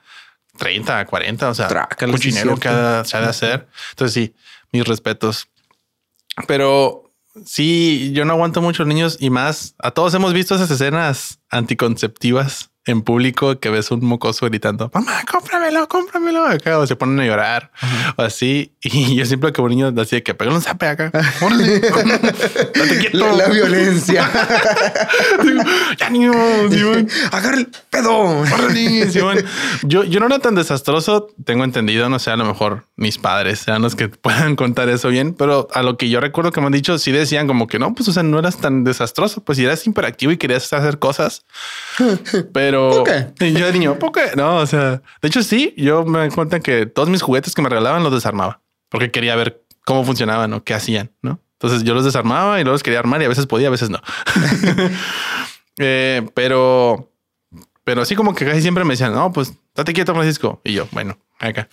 30, 0.57 1.05
40, 1.07 1.49
o 1.50 1.55
sea, 1.55 1.69
es 2.17 2.21
dinero 2.21 2.57
cierto. 2.57 2.61
cada 2.61 3.05
se 3.05 3.17
ha 3.17 3.21
de 3.21 3.26
hacer. 3.26 3.69
Entonces, 3.90 4.14
sí, 4.14 4.35
mis 4.72 4.84
respetos. 4.84 5.48
Pero 6.46 7.12
sí, 7.44 8.12
yo 8.12 8.25
no 8.25 8.34
aguanto 8.34 8.62
mucho 8.62 8.84
niños 8.84 9.16
y 9.20 9.30
más. 9.30 9.75
A 9.78 9.90
todos 9.90 10.14
hemos 10.14 10.32
visto 10.32 10.54
esas 10.54 10.70
escenas 10.70 11.40
anticonceptivas 11.50 12.70
en 12.88 13.02
público 13.02 13.61
que 13.61 13.68
ves 13.68 13.90
un 13.90 14.02
mocoso 14.04 14.47
gritando, 14.47 14.90
mamá, 14.95 15.23
cómpramelo, 15.30 15.87
cómpramelo 15.88 16.47
acá, 16.47 16.78
o 16.78 16.87
se 16.87 16.97
ponen 16.97 17.21
a 17.21 17.26
llorar 17.26 17.71
o 18.16 18.23
así. 18.23 18.73
Y 18.88 19.16
yo 19.16 19.26
siempre 19.26 19.52
como 19.52 19.68
niño 19.68 19.92
así 19.99 20.16
de 20.16 20.23
que 20.23 20.35
pega 20.35 20.52
un 20.52 20.62
zape 20.62 20.87
acá. 20.87 21.12
Órale. 21.42 21.83
La, 23.12 23.33
la 23.33 23.49
violencia. 23.49 24.30
ya 25.99 26.09
niño, 26.09 26.33
Simón. 26.71 27.09
Agarra 27.30 27.59
el 27.59 27.68
pedo. 27.90 28.40
Órale, 28.40 29.11
Simón. 29.11 29.45
Yo, 29.83 30.04
yo 30.04 30.21
no 30.21 30.26
era 30.26 30.38
tan 30.38 30.54
desastroso, 30.54 31.28
tengo 31.45 31.64
entendido, 31.64 32.09
no 32.09 32.18
sé, 32.18 32.30
a 32.30 32.37
lo 32.37 32.47
mejor 32.47 32.87
mis 32.97 33.18
padres 33.18 33.59
sean 33.59 33.83
los 33.83 33.95
que 33.95 34.09
puedan 34.09 34.57
contar 34.57 34.88
eso 34.88 35.09
bien, 35.09 35.35
pero 35.35 35.68
a 35.75 35.83
lo 35.83 35.99
que 35.99 36.09
yo 36.09 36.21
recuerdo 36.21 36.50
que 36.50 36.61
me 36.61 36.66
han 36.66 36.73
dicho, 36.73 36.97
sí 36.99 37.12
decían 37.12 37.47
como 37.47 37.66
que 37.66 37.78
no, 37.78 37.95
pues 37.95 38.09
o 38.09 38.12
sea, 38.12 38.23
no 38.23 38.38
eras 38.38 38.59
tan 38.59 38.85
desastroso, 38.85 39.45
pues 39.45 39.59
si 39.59 39.64
eras 39.64 39.87
hiperactivo 39.87 40.33
y 40.33 40.38
querías 40.38 40.73
hacer 40.73 40.99
cosas, 40.99 41.45
pero 42.52 42.77
¿Por 42.90 43.04
qué? 43.04 43.52
Yo 43.52 43.66
de 43.66 43.73
niño, 43.73 43.99
¿por 43.99 44.12
qué? 44.12 44.30
No, 44.37 44.56
o 44.58 44.66
sea, 44.66 45.02
de 45.23 45.28
hecho 45.28 45.42
sí, 45.42 45.75
yo 45.76 46.04
me 46.04 46.18
doy 46.20 46.30
cuenta 46.30 46.61
que 46.61 46.87
todos 46.87 47.08
mis 47.08 47.23
juguetes 47.23 47.54
que 47.54 47.62
me 47.62 47.68
regalaban 47.68 48.02
los 48.02 48.12
desarmaba 48.12 48.61
porque 48.88 49.11
quería 49.11 49.37
ver 49.37 49.62
cómo 49.85 50.04
funcionaban 50.04 50.52
o 50.52 50.62
qué 50.64 50.75
hacían, 50.75 51.11
¿no? 51.23 51.40
Entonces 51.54 51.82
yo 51.82 51.92
los 51.94 52.04
desarmaba 52.04 52.61
y 52.61 52.62
luego 52.64 52.75
los 52.75 52.82
quería 52.82 53.00
armar 53.00 53.20
y 53.20 53.25
a 53.25 53.28
veces 53.28 53.47
podía, 53.47 53.68
a 53.68 53.70
veces 53.70 53.90
no. 53.90 54.00
Eh, 55.80 56.26
pero, 56.35 57.12
pero 57.85 58.02
así 58.02 58.16
como 58.16 58.35
que 58.35 58.44
casi 58.44 58.62
siempre 58.62 58.82
me 58.85 58.94
decían, 58.94 59.12
no, 59.14 59.32
pues 59.32 59.52
date 59.75 59.92
quieto, 59.92 60.12
Francisco. 60.12 60.61
Y 60.64 60.73
yo, 60.73 60.88
bueno, 60.90 61.16
acá. 61.38 61.68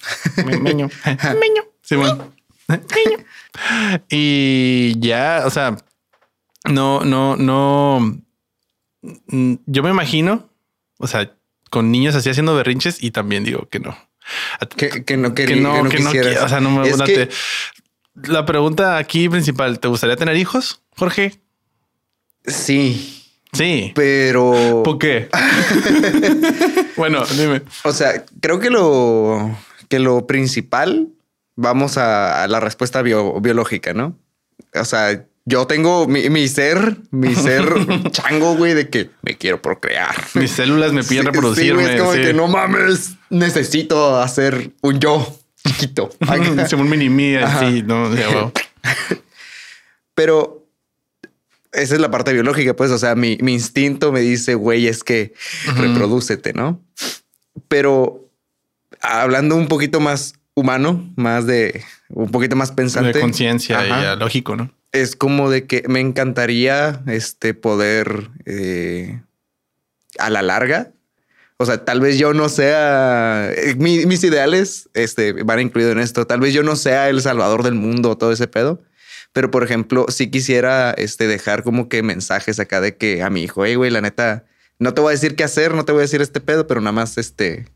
Me- 0.45 0.59
Meño. 0.59 0.89
Meño. 1.05 1.63
Simón. 1.81 2.31
Meño. 2.67 3.17
Y 4.09 4.93
ya, 4.99 5.43
o 5.45 5.49
sea, 5.49 5.75
no, 6.69 7.01
no, 7.03 7.35
no. 7.35 8.17
Mm, 9.27 9.55
Yo 9.65 9.83
me 9.83 9.89
imagino, 9.89 10.49
o 10.97 11.07
sea, 11.07 11.31
con 11.69 11.91
niños 11.91 12.15
así 12.15 12.29
haciendo 12.29 12.55
berrinches 12.55 13.01
y 13.03 13.11
también 13.11 13.43
digo 13.43 13.67
que 13.69 13.79
no. 13.79 13.97
Que, 14.75 15.03
que 15.03 15.17
no 15.17 15.33
quería. 15.35 15.55
Que 15.55 15.61
no, 15.61 15.89
que 15.89 15.99
no, 15.99 16.09
o 16.09 16.49
sea, 16.49 16.59
no 16.59 16.71
me 16.71 16.89
que- 17.05 17.29
La 18.23 18.45
pregunta 18.45 18.97
aquí 18.97 19.29
principal, 19.29 19.79
¿te 19.79 19.87
gustaría 19.87 20.15
tener 20.15 20.35
hijos, 20.37 20.81
Jorge? 20.97 21.39
Sí, 22.45 23.23
Sí. 23.53 23.91
pero. 23.95 24.81
¿Por 24.83 24.97
qué? 24.99 25.29
bueno, 26.97 27.23
dime. 27.37 27.61
O 27.83 27.91
sea, 27.91 28.25
creo 28.41 28.59
que 28.59 28.69
lo 28.69 29.55
que 29.87 29.99
lo 29.99 30.25
principal, 30.27 31.09
vamos 31.55 31.97
a, 31.97 32.43
a 32.43 32.47
la 32.47 32.59
respuesta 32.59 33.01
bio- 33.01 33.39
biológica, 33.41 33.93
¿no? 33.93 34.17
O 34.73 34.85
sea, 34.85 35.25
yo 35.45 35.67
tengo 35.67 36.07
mi, 36.07 36.29
mi 36.29 36.47
ser, 36.47 36.97
mi 37.11 37.35
ser 37.35 37.65
chango, 38.11 38.55
güey, 38.55 38.73
de 38.73 38.89
que 38.89 39.11
me 39.21 39.37
quiero 39.37 39.61
procrear. 39.61 40.15
Mis 40.33 40.51
células 40.51 40.91
me 40.91 41.03
piden 41.03 41.23
Sí, 41.23 41.31
reproducirme. 41.31 41.83
Sí, 41.83 41.83
güey, 41.83 41.95
es 41.95 42.01
como 42.01 42.13
sí. 42.13 42.21
que 42.21 42.33
no 42.33 42.47
mames, 42.47 43.15
necesito 43.29 44.19
hacer 44.19 44.71
un 44.81 44.99
yo 44.99 45.39
chiquito. 45.65 46.09
Un 46.77 46.89
mini 46.89 47.09
mí 47.09 47.35
así, 47.35 47.83
no. 47.83 48.09
Pero 50.15 50.67
esa 51.71 51.95
es 51.95 51.99
la 51.99 52.09
parte 52.09 52.33
biológica, 52.33 52.75
pues, 52.75 52.91
o 52.91 52.97
sea, 52.97 53.15
mi, 53.15 53.37
mi 53.41 53.53
instinto 53.53 54.11
me 54.11 54.21
dice, 54.21 54.55
güey, 54.55 54.87
es 54.87 55.03
que 55.03 55.33
reprodúcete, 55.75 56.53
¿no? 56.53 56.81
Pero 57.67 58.29
hablando 59.01 59.55
un 59.55 59.67
poquito 59.67 59.99
más 59.99 60.35
humano, 60.53 61.11
más 61.15 61.45
de 61.45 61.83
un 62.09 62.29
poquito 62.31 62.55
más 62.55 62.71
pensante. 62.71 63.13
de 63.13 63.19
conciencia 63.19 63.85
y 63.85 64.19
lógico, 64.19 64.55
¿no? 64.55 64.71
Es 64.95 65.15
como 65.15 65.49
de 65.49 65.67
que 65.67 65.83
me 65.87 65.99
encantaría 65.99 67.03
este 67.07 67.53
poder 67.53 68.29
eh, 68.45 69.21
a 70.17 70.29
la 70.29 70.41
larga. 70.41 70.91
O 71.57 71.65
sea, 71.65 71.85
tal 71.85 71.99
vez 72.01 72.17
yo 72.17 72.33
no 72.33 72.49
sea 72.49 73.49
eh, 73.53 73.75
mi- 73.77 74.05
mis 74.05 74.23
ideales 74.23 74.89
este, 74.93 75.31
van 75.43 75.59
incluido 75.59 75.91
en 75.91 75.99
esto. 75.99 76.25
Tal 76.27 76.39
vez 76.39 76.53
yo 76.53 76.63
no 76.63 76.75
sea 76.75 77.09
el 77.09 77.21
salvador 77.21 77.63
del 77.63 77.75
mundo, 77.75 78.17
todo 78.17 78.31
ese 78.31 78.47
pedo. 78.47 78.81
Pero, 79.33 79.51
por 79.51 79.63
ejemplo, 79.63 80.05
si 80.09 80.29
quisiera 80.31 80.91
este, 80.91 81.27
dejar 81.27 81.63
como 81.63 81.89
que 81.89 82.01
mensajes 82.03 82.59
acá 82.59 82.79
de 82.81 82.95
que 82.95 83.21
a 83.21 83.29
mi 83.29 83.43
hijo, 83.43 83.65
hey, 83.65 83.75
güey, 83.75 83.91
la 83.91 84.01
neta, 84.01 84.45
no 84.79 84.93
te 84.93 85.01
voy 85.01 85.09
a 85.09 85.11
decir 85.11 85.35
qué 85.35 85.43
hacer, 85.43 85.73
no 85.73 85.83
te 85.85 85.91
voy 85.91 85.99
a 85.99 86.03
decir 86.03 86.21
este 86.21 86.39
pedo, 86.39 86.67
pero 86.67 86.79
nada 86.79 86.93
más 86.93 87.17
este, 87.17 87.67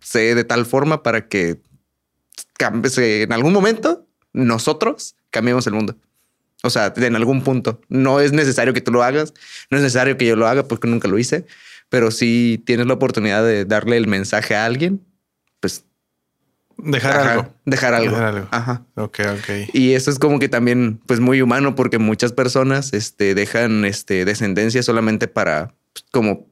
sé 0.00 0.34
de 0.34 0.44
tal 0.44 0.66
forma 0.66 1.02
para 1.02 1.26
que 1.28 1.60
en 2.58 3.32
algún 3.32 3.52
momento 3.54 4.06
nosotros 4.34 5.16
cambiemos 5.30 5.66
el 5.66 5.72
mundo. 5.72 5.96
O 6.62 6.70
sea, 6.70 6.92
en 6.96 7.16
algún 7.16 7.42
punto. 7.42 7.80
No 7.88 8.20
es 8.20 8.32
necesario 8.32 8.74
que 8.74 8.80
tú 8.80 8.92
lo 8.92 9.02
hagas, 9.02 9.32
no 9.70 9.78
es 9.78 9.82
necesario 9.82 10.16
que 10.16 10.26
yo 10.26 10.36
lo 10.36 10.46
haga 10.46 10.68
porque 10.68 10.88
nunca 10.88 11.08
lo 11.08 11.18
hice, 11.18 11.46
pero 11.88 12.10
si 12.10 12.62
tienes 12.66 12.86
la 12.86 12.94
oportunidad 12.94 13.44
de 13.44 13.64
darle 13.64 13.96
el 13.96 14.06
mensaje 14.06 14.54
a 14.54 14.64
alguien, 14.64 15.02
pues 15.60 15.84
Dejar 16.82 17.16
ajá, 17.16 17.32
algo. 17.32 17.54
Dejar 17.64 17.94
algo. 17.94 18.10
Dejar 18.10 18.24
algo. 18.34 18.48
Ajá. 18.50 18.86
Ok, 18.94 19.20
ok. 19.20 19.74
Y 19.74 19.92
eso 19.92 20.10
es 20.10 20.18
como 20.18 20.38
que 20.38 20.48
también, 20.48 21.00
pues 21.06 21.20
muy 21.20 21.42
humano, 21.42 21.74
porque 21.74 21.98
muchas 21.98 22.32
personas 22.32 22.92
este, 22.92 23.34
dejan 23.34 23.84
este, 23.84 24.24
descendencia 24.24 24.82
solamente 24.82 25.28
para, 25.28 25.74
pues, 25.92 26.04
como 26.10 26.48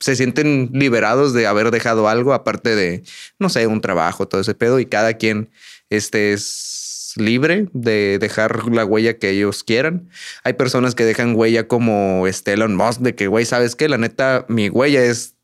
se 0.00 0.16
sienten 0.16 0.70
liberados 0.72 1.34
de 1.34 1.46
haber 1.46 1.70
dejado 1.70 2.08
algo, 2.08 2.32
aparte 2.32 2.74
de, 2.74 3.02
no 3.38 3.48
sé, 3.48 3.66
un 3.66 3.80
trabajo, 3.80 4.26
todo 4.26 4.40
ese 4.40 4.54
pedo, 4.54 4.80
y 4.80 4.86
cada 4.86 5.14
quien 5.14 5.50
este, 5.90 6.32
es 6.32 6.79
libre 7.16 7.68
de 7.72 8.18
dejar 8.20 8.66
la 8.68 8.84
huella 8.84 9.18
que 9.18 9.30
ellos 9.30 9.64
quieran. 9.64 10.08
Hay 10.44 10.54
personas 10.54 10.94
que 10.94 11.04
dejan 11.04 11.34
huella 11.34 11.68
como 11.68 12.26
este 12.26 12.52
Elon 12.52 12.76
Musk, 12.76 13.00
de 13.00 13.14
que, 13.14 13.26
güey, 13.26 13.44
¿sabes 13.44 13.76
qué? 13.76 13.88
La 13.88 13.98
neta, 13.98 14.44
mi 14.48 14.68
huella 14.68 15.04
es 15.04 15.34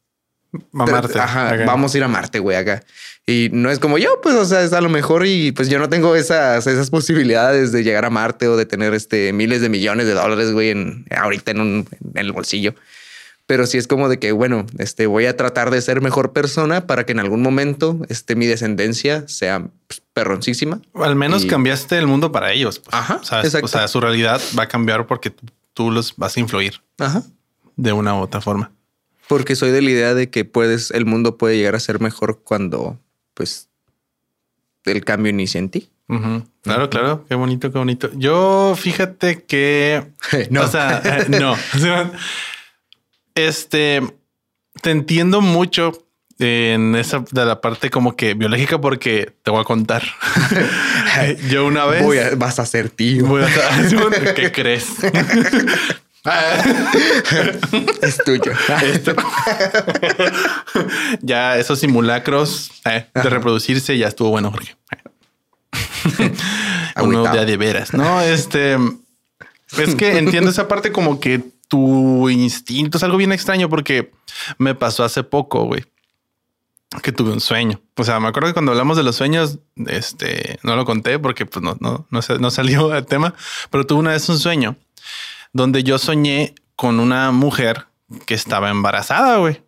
Mamarte. 0.73 1.19
Ajá, 1.19 1.55
Ok. 1.55 1.67
vamos 1.67 1.95
a 1.95 1.99
ir 1.99 2.05
a 2.05 2.09
Marte, 2.09 2.39
güey, 2.39 2.57
acá. 2.57 2.83
Y 3.27 3.51
no 3.53 3.71
es 3.71 3.79
como 3.79 3.99
yo, 3.99 4.21
pues, 4.23 4.35
o 4.37 4.45
sea, 4.45 4.63
es 4.63 4.73
a 4.73 4.81
lo 4.81 4.89
mejor 4.89 5.27
y 5.27 5.53
pues 5.53 5.69
yo 5.69 5.79
no 5.79 5.89
tengo 5.89 6.15
esas, 6.15 6.67
esas 6.67 6.91
posibilidades 6.91 7.73
de 7.73 7.83
llegar 7.83 8.05
a 8.05 8.11
Marte 8.11 8.47
o 8.49 8.57
de 8.57 8.67
tener 8.67 8.95
este 8.95 9.33
miles 9.33 9.61
de 9.61 9.69
millones 9.69 10.07
de 10.07 10.15
dólares, 10.15 10.53
güey, 10.53 10.71
en, 10.71 11.05
ahorita 11.11 11.51
en, 11.51 11.61
un, 11.61 11.89
en 12.15 12.19
el 12.19 12.33
bolsillo. 12.33 12.75
Pero 13.47 13.67
sí 13.67 13.79
es 13.79 13.87
como 13.87 14.09
de 14.09 14.19
que, 14.19 14.33
bueno, 14.33 14.67
este, 14.79 15.07
voy 15.07 15.27
a 15.27 15.37
tratar 15.37 15.71
de 15.71 15.81
ser 15.81 16.01
mejor 16.01 16.33
persona 16.33 16.87
para 16.87 17.05
que 17.07 17.13
en 17.13 17.21
algún 17.21 17.43
momento 17.43 18.01
este, 18.09 18.35
mi 18.35 18.47
descendencia 18.47 19.27
sea 19.29 19.69
pues, 19.87 20.03
perroncísima. 20.17 20.81
Al 20.95 21.15
menos 21.15 21.45
Y- 21.45 21.47
cambiaste 21.47 21.99
el 21.99 22.07
mundo 22.07 22.33
para 22.33 22.51
ellos. 22.51 22.79
pues. 22.79 22.95
Ajá, 22.95 23.17
O 23.21 23.25
sea, 23.25 23.43
exacto. 23.43 23.67
o 23.67 23.69
sea, 23.69 23.87
su 23.87 24.01
realidad 24.01 24.41
va 24.59 24.63
a 24.63 24.67
cambiar 24.69 25.07
porque 25.07 25.35
tú- 25.75 25.91
los 25.91 26.17
vas 26.17 26.35
a 26.39 26.41
influir 26.41 26.81
Ajá. 26.99 27.23
de 27.77 27.93
una 27.93 28.15
u 28.15 28.23
otra 28.23 28.41
forma. 28.41 28.73
Porque 29.29 29.57
soy 29.57 29.73
de 29.73 29.83
la 29.83 29.91
idea 29.91 30.15
de 30.15 30.31
que 30.31 30.47
puedes, 30.47 30.91
el 30.91 31.05
mundo 31.05 31.37
puede 31.37 31.59
llegar 31.59 31.75
a 31.75 31.81
ser 31.81 32.01
mejor 32.01 32.41
cuando, 32.45 32.99
pues, 33.35 33.69
el 34.85 35.05
cambio 35.05 35.29
inicia 35.29 35.59
en 35.59 35.69
ti. 35.69 35.91
Claro, 36.63 36.89
claro. 36.89 37.27
Qué 37.29 37.35
bonito, 37.35 37.71
qué 37.71 37.77
bonito. 37.79 38.09
Yo 38.15 38.75
fíjate 38.75 39.43
que 39.45 40.13
No. 40.51 40.63
o 40.63 40.67
sea, 40.69 41.03
eh, 41.05 41.27
no. 41.29 41.57
Este 43.35 44.01
te 44.81 44.91
entiendo 44.91 45.43
mucho 45.43 46.06
en 46.39 46.95
esa 46.97 47.25
de 47.31 47.45
la 47.47 47.61
parte 47.61 47.89
como 47.91 48.15
que 48.17 48.35
biológica, 48.35 48.81
porque 48.81 49.33
te 49.43 49.51
voy 49.51 49.61
a 49.61 49.65
contar. 49.65 50.03
Yo 51.49 51.65
una 51.67 51.87
vez 51.87 52.03
Voy 52.03 52.19
a- 52.19 52.35
vas 52.37 52.59
a 52.59 52.67
ser 52.67 52.91
tío. 52.91 53.25
voy 53.27 53.43
a- 53.43 53.49
¿Qué 54.35 54.53
crees? 54.53 54.87
es 58.03 58.19
tuyo. 58.25 58.53
ya 61.21 61.57
esos 61.57 61.79
simulacros 61.79 62.71
eh, 62.85 63.07
de 63.15 63.31
reproducirse 63.31 63.97
ya 63.97 64.09
estuvo 64.09 64.31
bueno, 64.31 64.51
Jorge. 64.51 64.75
Uno 67.01 67.25
de, 67.33 67.45
de 67.47 67.57
veras. 67.57 67.93
No, 67.95 68.21
este 68.21 68.77
es 69.79 69.95
que 69.95 70.19
entiendo 70.19 70.51
esa 70.51 70.69
parte 70.69 70.93
como 70.93 71.21
que 71.21 71.43
tu 71.69 72.29
instinto 72.29 72.99
es 72.99 73.05
algo 73.05 73.17
bien 73.19 73.33
extraño 73.33 73.69
porque 73.69 74.11
me 74.59 74.75
pasó 74.75 75.05
hace 75.05 75.23
poco, 75.23 75.65
güey, 75.67 75.85
que 77.03 77.13
tuve 77.13 77.33
un 77.33 77.41
sueño. 77.41 77.81
O 77.97 78.05
sea, 78.05 78.21
me 78.21 78.29
acuerdo 78.29 78.49
que 78.49 78.55
cuando 78.55 78.73
hablamos 78.73 78.97
de 78.97 79.03
los 79.03 79.17
sueños, 79.17 79.59
este, 79.87 80.59
no 80.63 80.77
lo 80.77 80.85
conté 80.85 81.19
porque 81.19 81.47
pues 81.47 81.63
no, 81.63 81.77
no, 81.81 82.07
no, 82.11 82.21
no 82.39 82.51
salió 82.51 82.95
el 82.97 83.07
tema, 83.07 83.35
pero 83.71 83.87
tuve 83.87 84.01
una 84.01 84.13
vez 84.13 84.29
un 84.29 84.39
sueño 84.39 84.77
donde 85.53 85.83
yo 85.83 85.99
soñé 85.99 86.55
con 86.77 87.01
una 87.01 87.33
mujer 87.33 87.87
que 88.27 88.35
estaba 88.35 88.71
embarazada, 88.71 89.39
güey. 89.39 89.63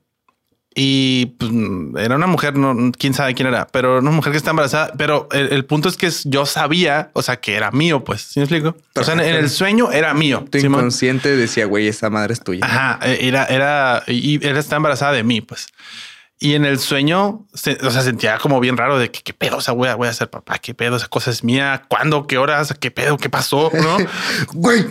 Y 0.81 1.27
pues, 1.39 1.51
era 1.97 2.15
una 2.15 2.29
mujer, 2.29 2.55
no, 2.57 2.93
quién 2.97 3.13
sabe 3.13 3.35
quién 3.35 3.49
era, 3.49 3.67
pero 3.67 3.99
una 3.99 4.13
mujer 4.13 4.31
que 4.31 4.39
está 4.39 4.51
embarazada. 4.51 4.93
Pero 4.97 5.29
el, 5.33 5.65
punto 5.65 5.89
es 5.89 5.97
que 5.97 6.09
yo 6.25 6.47
sabía, 6.47 7.11
o 7.15 7.23
sea, 7.23 7.41
que 7.41 7.57
era 7.57 7.73
mío, 7.73 8.05
pues. 8.05 8.21
¿Sí 8.23 8.39
me 8.39 8.45
explico? 8.45 8.77
O 8.95 9.03
sea, 9.03 9.15
en, 9.15 9.21
el 9.21 9.51
sueño 9.51 9.91
era 9.91 10.15
mío. 10.15 10.45
Tu 10.49 10.59
inconsciente 10.59 11.35
decía, 11.35 11.67
güey, 11.67 11.89
esa 11.89 12.11
madre 12.11 12.35
es 12.35 12.45
tuya. 12.45 12.65
Ajá, 12.65 13.01
e, 13.03 13.27
era, 13.27 13.47
era, 13.47 14.05
y 14.07 14.35
él 14.47 14.57
está 14.57 14.77
embarazada 14.77 15.13
de 15.13 15.25
mí, 15.25 15.41
pues. 15.41 15.67
Y 16.41 16.55
en 16.55 16.65
el 16.65 16.79
sueño, 16.79 17.47
o 17.53 17.91
sea, 17.91 18.03
sentía 18.03 18.39
como 18.39 18.61
bien 18.61 18.77
raro 18.77 18.99
de 18.99 19.11
que 19.11 19.23
qué 19.23 19.33
pedo, 19.33 19.57
o 19.57 19.61
sea, 19.61 19.75
voy 19.75 19.89
a, 19.89 19.97
voy 19.97 20.07
a 20.07 20.13
ser 20.13 20.31
papá, 20.31 20.59
qué 20.59 20.73
pedo, 20.73 20.97
esa 20.97 21.09
cosa 21.09 21.31
es 21.31 21.43
mía, 21.43 21.83
cuándo, 21.89 22.29
qué 22.29 22.39
horas, 22.39 22.75
qué 22.79 22.93
pedo, 22.93 23.17
qué 23.17 23.29
pasó, 23.29 23.71
¿no? 23.75 23.97
Güey. 24.55 24.87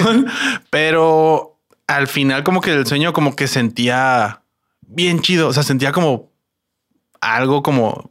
Pero 0.70 1.60
al 1.86 2.08
final 2.08 2.44
como 2.44 2.60
que 2.60 2.72
el 2.72 2.86
sueño 2.86 3.12
como 3.12 3.36
que 3.36 3.46
sentía 3.46 4.42
bien 4.80 5.20
chido. 5.20 5.48
O 5.48 5.52
sea, 5.52 5.62
sentía 5.62 5.92
como 5.92 6.32
algo 7.20 7.62
como 7.62 8.10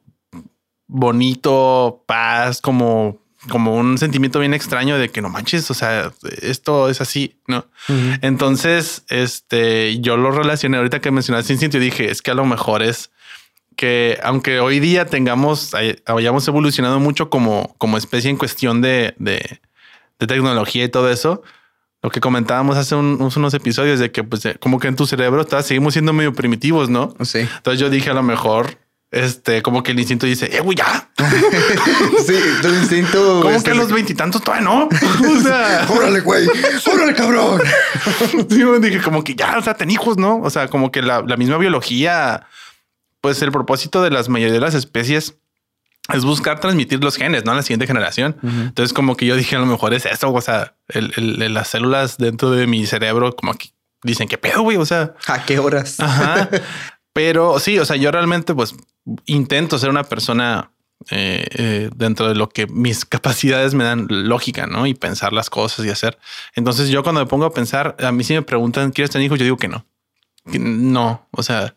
bonito, 0.88 2.04
paz, 2.08 2.62
como, 2.62 3.22
como 3.48 3.76
un 3.76 3.98
sentimiento 3.98 4.40
bien 4.40 4.54
extraño 4.54 4.98
de 4.98 5.10
que 5.10 5.22
no 5.22 5.30
manches. 5.30 5.72
O 5.72 5.74
sea, 5.74 6.12
esto 6.42 6.90
es 6.90 7.02
así, 7.02 7.38
no? 7.48 7.66
Entonces, 8.22 9.04
este 9.08 10.00
yo 10.02 10.18
lo 10.18 10.32
relacioné 10.32 10.78
ahorita 10.78 11.00
que 11.00 11.12
mencionaste 11.12 11.54
instinto 11.54 11.78
y 11.78 11.82
dije 11.82 12.12
es 12.12 12.22
que 12.22 12.32
a 12.32 12.36
lo 12.36 12.46
mejor 12.46 12.84
es 12.84 13.12
que 13.76 14.20
aunque 14.24 14.60
hoy 14.60 14.82
día 14.82 15.06
tengamos, 15.06 15.72
hayamos 16.06 16.48
evolucionado 16.50 17.00
mucho 17.00 17.30
como, 17.30 17.76
como 17.78 17.98
especie 17.98 18.30
en 18.30 18.36
cuestión 18.36 18.82
de, 18.82 19.16
de, 19.20 19.62
de 20.20 20.28
tecnología 20.28 20.84
y 20.84 20.90
todo 20.90 21.10
eso, 21.10 21.42
lo 22.02 22.10
que 22.10 22.20
comentábamos 22.20 22.76
hace 22.76 22.96
unos 22.96 23.54
episodios 23.54 24.00
de 24.00 24.12
que 24.12 24.24
pues 24.26 24.44
como 24.60 24.80
que 24.80 24.90
en 24.90 24.98
tu 24.98 25.06
cerebro 25.06 25.42
está, 25.42 25.64
seguimos 25.64 25.94
siendo 25.94 26.12
medio 26.12 26.34
primitivos, 26.34 26.90
¿no? 26.90 27.14
Sí. 27.24 27.40
Entonces 27.40 27.80
yo 27.80 27.90
dije 27.90 28.10
a 28.10 28.14
lo 28.14 28.24
mejor 28.24 28.78
este, 29.12 29.64
como 29.64 29.82
que 29.82 29.92
el 29.92 30.00
instinto 30.00 30.26
dice, 30.26 30.56
eh, 30.56 30.60
güey, 30.60 30.78
ya. 30.78 31.10
sí, 32.26 32.40
tu 32.62 32.68
instinto. 32.70 33.42
Como 33.42 33.64
que 33.64 33.72
a 33.72 33.74
los 33.74 33.92
veintitantos 33.92 34.44
todavía 34.44 34.66
no. 34.66 34.84
o 35.38 35.42
sea, 35.42 35.88
órale, 35.90 36.20
güey, 36.20 36.48
órale, 36.86 37.16
cabrón. 37.16 37.62
sí, 38.50 38.64
dije, 38.82 39.02
como 39.02 39.24
que 39.24 39.36
ya, 39.36 39.58
o 39.58 39.62
sea, 39.62 39.74
ten 39.74 39.90
hijos, 39.90 40.18
¿no? 40.18 40.40
O 40.42 40.50
sea, 40.50 40.68
como 40.68 40.92
que 40.92 41.02
la, 41.02 41.22
la 41.22 41.38
misma 41.38 41.58
biología, 41.58 42.48
pues 43.22 43.42
el 43.42 43.52
propósito 43.52 44.04
de 44.04 44.12
las 44.12 44.30
mayoría 44.30 44.54
de 44.54 44.62
las 44.62 44.76
especies 44.76 45.36
es 46.14 46.26
buscar 46.26 46.60
transmitir 46.60 47.04
los 47.04 47.16
genes, 47.16 47.46
¿no? 47.46 47.52
A 47.52 47.56
la 47.56 47.62
siguiente 47.62 47.88
generación. 47.88 48.36
Entonces, 48.42 48.94
como 48.94 49.16
que 49.16 49.26
yo 49.26 49.36
dije, 49.36 49.56
a 49.56 49.60
lo 49.60 49.66
mejor 49.66 49.94
es 49.94 50.06
eso, 50.06 50.32
o 50.34 50.42
sea, 50.42 50.76
el, 50.88 51.54
las 51.54 51.68
células 51.68 52.18
dentro 52.18 52.50
de 52.52 52.66
mi 52.66 52.86
cerebro, 52.88 53.36
como 53.36 53.54
que 53.54 53.70
dicen, 54.04 54.28
¿qué 54.28 54.38
pedo, 54.38 54.64
güey? 54.64 54.78
O 54.78 54.86
sea, 54.86 55.14
¿a 55.28 55.46
qué 55.46 55.60
horas? 55.60 56.00
Ajá. 56.00 56.50
Pero 57.14 57.60
sí, 57.60 57.78
o 57.80 57.86
sea, 57.86 57.96
yo 57.96 58.12
realmente, 58.12 58.56
pues, 58.56 58.76
intento 59.26 59.78
ser 59.78 59.90
una 59.90 60.04
persona 60.04 60.72
eh, 61.12 61.46
eh, 61.52 61.90
dentro 61.96 62.28
de 62.28 62.36
lo 62.36 62.50
que 62.50 62.68
mis 62.68 63.06
capacidades 63.06 63.74
me 63.74 63.86
dan 63.86 64.08
lógica, 64.10 64.68
¿no? 64.68 64.86
Y 64.86 64.94
pensar 64.94 65.32
las 65.32 65.50
cosas 65.50 65.86
y 65.86 65.90
hacer. 65.90 66.20
Entonces, 66.56 66.90
yo 66.90 67.04
cuando 67.04 67.22
me 67.22 67.28
pongo 67.28 67.46
a 67.46 67.54
pensar, 67.54 67.96
a 68.00 68.12
mí 68.12 68.24
si 68.24 68.34
me 68.34 68.42
preguntan, 68.42 68.92
¿quieres 68.92 69.10
tener 69.10 69.26
hijos? 69.26 69.40
Yo 69.40 69.46
digo 69.46 69.58
que 69.58 69.70
no. 69.70 69.86
no, 70.46 71.28
o 71.32 71.42
sea, 71.42 71.76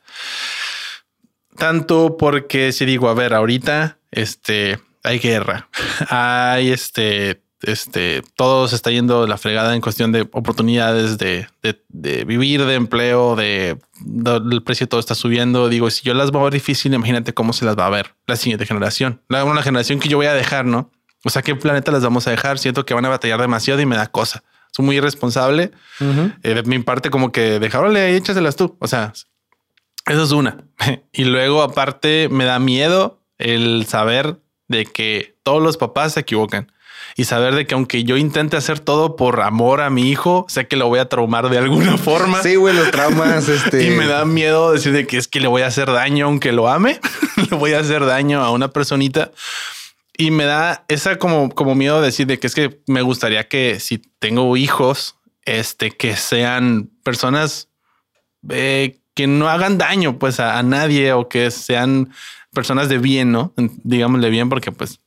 tanto 1.56 2.16
porque 2.16 2.72
si 2.72 2.84
digo, 2.84 3.08
a 3.08 3.14
ver, 3.14 3.32
ahorita 3.34 3.98
este, 4.10 4.80
hay 5.04 5.20
guerra, 5.20 5.68
hay 6.08 6.70
este, 6.70 7.42
este, 7.62 8.22
todo 8.34 8.66
se 8.66 8.74
está 8.74 8.90
yendo 8.90 9.26
la 9.26 9.38
fregada 9.38 9.74
en 9.74 9.80
cuestión 9.80 10.10
de 10.10 10.22
oportunidades 10.22 11.16
de, 11.18 11.46
de, 11.62 12.24
vivir, 12.24 12.64
de 12.64 12.74
empleo, 12.74 13.36
de, 13.36 13.78
el 14.24 14.62
precio 14.62 14.88
todo 14.88 14.98
está 14.98 15.14
subiendo. 15.14 15.68
Digo, 15.68 15.88
si 15.90 16.02
yo 16.02 16.14
las 16.14 16.32
voy 16.32 16.40
a 16.40 16.44
ver 16.44 16.54
difícil, 16.54 16.92
imagínate 16.92 17.34
cómo 17.34 17.52
se 17.52 17.64
las 17.64 17.76
va 17.78 17.86
a 17.86 17.90
ver 17.90 18.14
la 18.26 18.36
siguiente 18.36 18.66
generación, 18.66 19.20
la 19.28 19.44
una 19.44 19.62
generación 19.62 20.00
que 20.00 20.08
yo 20.08 20.16
voy 20.16 20.26
a 20.26 20.34
dejar, 20.34 20.64
¿no? 20.64 20.90
O 21.24 21.30
sea, 21.30 21.42
¿qué 21.42 21.54
planeta 21.54 21.92
las 21.92 22.02
vamos 22.02 22.26
a 22.26 22.32
dejar? 22.32 22.58
Siento 22.58 22.84
que 22.84 22.94
van 22.94 23.04
a 23.04 23.08
batallar 23.08 23.40
demasiado 23.40 23.80
y 23.80 23.86
me 23.86 23.96
da 23.96 24.08
cosa. 24.08 24.42
Soy 24.72 24.84
muy 24.84 24.96
irresponsable. 24.96 25.70
Eh, 26.00 26.54
de 26.54 26.62
mi 26.64 26.80
parte, 26.80 27.10
como 27.10 27.30
que 27.30 27.60
dejarle 27.60 28.12
y 28.12 28.16
échaselas 28.16 28.56
tú. 28.56 28.76
O 28.80 28.88
sea, 28.88 29.12
eso 30.06 30.22
es 30.24 30.32
una. 30.32 30.64
y 31.12 31.24
luego, 31.24 31.62
aparte, 31.62 32.28
me 32.28 32.44
da 32.44 32.58
miedo 32.58 33.20
el 33.38 33.86
saber 33.86 34.40
de 34.66 34.86
que 34.86 35.36
todos 35.44 35.62
los 35.62 35.76
papás 35.76 36.14
se 36.14 36.20
equivocan 36.20 36.72
y 37.16 37.24
saber 37.24 37.54
de 37.54 37.66
que 37.66 37.74
aunque 37.74 38.04
yo 38.04 38.16
intente 38.16 38.56
hacer 38.56 38.80
todo 38.80 39.16
por 39.16 39.40
amor 39.40 39.80
a 39.80 39.90
mi 39.90 40.10
hijo, 40.10 40.46
sé 40.48 40.66
que 40.66 40.76
lo 40.76 40.88
voy 40.88 40.98
a 40.98 41.08
traumar 41.08 41.48
de 41.48 41.58
alguna 41.58 41.96
forma. 41.98 42.42
Sí, 42.42 42.56
güey, 42.56 42.74
los 42.74 42.90
traumas. 42.90 43.48
Este... 43.52 43.84
y 43.86 43.90
me 43.90 44.06
da 44.06 44.24
miedo 44.24 44.72
decir 44.72 44.92
de 44.92 45.06
que 45.06 45.16
es 45.16 45.28
que 45.28 45.40
le 45.40 45.48
voy 45.48 45.62
a 45.62 45.66
hacer 45.66 45.90
daño 45.90 46.26
aunque 46.26 46.52
lo 46.52 46.68
ame, 46.68 47.00
le 47.50 47.56
voy 47.56 47.72
a 47.72 47.80
hacer 47.80 48.04
daño 48.06 48.42
a 48.42 48.50
una 48.50 48.68
personita. 48.68 49.30
Y 50.16 50.30
me 50.30 50.44
da 50.44 50.84
esa 50.88 51.18
como, 51.18 51.50
como 51.50 51.74
miedo 51.74 52.00
de 52.00 52.06
decir 52.06 52.26
de 52.26 52.38
que 52.38 52.46
es 52.46 52.54
que 52.54 52.80
me 52.86 53.02
gustaría 53.02 53.48
que 53.48 53.80
si 53.80 53.98
tengo 54.18 54.56
hijos, 54.56 55.16
este, 55.44 55.90
que 55.90 56.16
sean 56.16 56.90
personas 57.02 57.68
eh, 58.48 59.00
que 59.14 59.26
no 59.26 59.48
hagan 59.48 59.78
daño 59.78 60.18
pues 60.18 60.40
a 60.40 60.62
nadie 60.62 61.12
o 61.12 61.28
que 61.28 61.50
sean 61.50 62.12
personas 62.52 62.88
de 62.88 62.98
bien, 62.98 63.32
¿no? 63.32 63.52
Digámosle 63.56 64.30
bien, 64.30 64.48
porque 64.48 64.72
pues, 64.72 65.00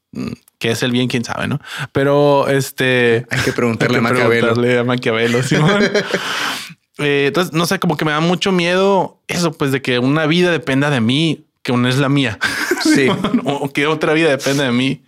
¿qué 0.65 0.71
es 0.71 0.81
el 0.81 0.91
bien? 0.91 1.07
Quién 1.07 1.23
sabe, 1.23 1.47
¿no? 1.47 1.61
Pero 1.91 2.47
este... 2.47 3.27
Hay 3.29 3.39
que 3.41 3.53
preguntarle, 3.53 3.99
a 3.99 4.01
Maquiavelo. 4.01 4.79
a 4.79 4.83
Maquiavelo, 4.83 5.39
eh, 6.97 7.25
entonces, 7.27 7.53
no 7.53 7.67
sé, 7.67 7.77
como 7.77 7.97
que 7.97 8.03
me 8.03 8.11
da 8.11 8.19
mucho 8.19 8.51
miedo 8.51 9.21
eso, 9.27 9.51
pues, 9.51 9.71
de 9.71 9.83
que 9.83 9.99
una 9.99 10.25
vida 10.25 10.49
dependa 10.49 10.89
de 10.89 11.01
mí, 11.01 11.45
que 11.61 11.71
una 11.71 11.89
es 11.89 11.97
la 11.97 12.09
mía. 12.09 12.39
Sí. 12.85 13.07
o 13.45 13.73
que 13.73 13.87
otra 13.87 14.13
vida 14.13 14.29
depende 14.29 14.63
de 14.63 14.71
mí. 14.71 15.03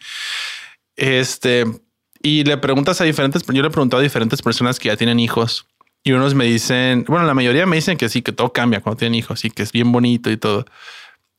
Este... 0.96 1.66
Y 2.24 2.44
le 2.44 2.58
preguntas 2.58 3.00
a 3.02 3.04
diferentes, 3.04 3.44
yo 3.46 3.62
le 3.62 3.68
he 3.68 3.72
preguntado 3.72 4.00
a 4.00 4.04
diferentes 4.04 4.42
personas 4.42 4.80
que 4.80 4.90
ya 4.90 4.98
tienen 4.98 5.20
hijos 5.20 5.68
y 6.04 6.14
unos 6.14 6.34
me 6.34 6.46
dicen, 6.46 7.06
bueno, 7.08 7.28
la 7.28 7.36
mayoría 7.36 7.68
me 7.68 7.76
dicen 7.76 7.98
que 7.98 8.10
sí, 8.10 8.24
que 8.24 8.32
todo 8.32 8.52
cambia 8.52 8.82
cuando 8.82 8.98
tienen 8.98 9.14
hijos 9.14 9.46
y 9.46 9.52
que 9.52 9.62
es 9.62 9.72
bien 9.72 9.92
bonito 9.92 10.32
y 10.32 10.38
todo 10.38 10.66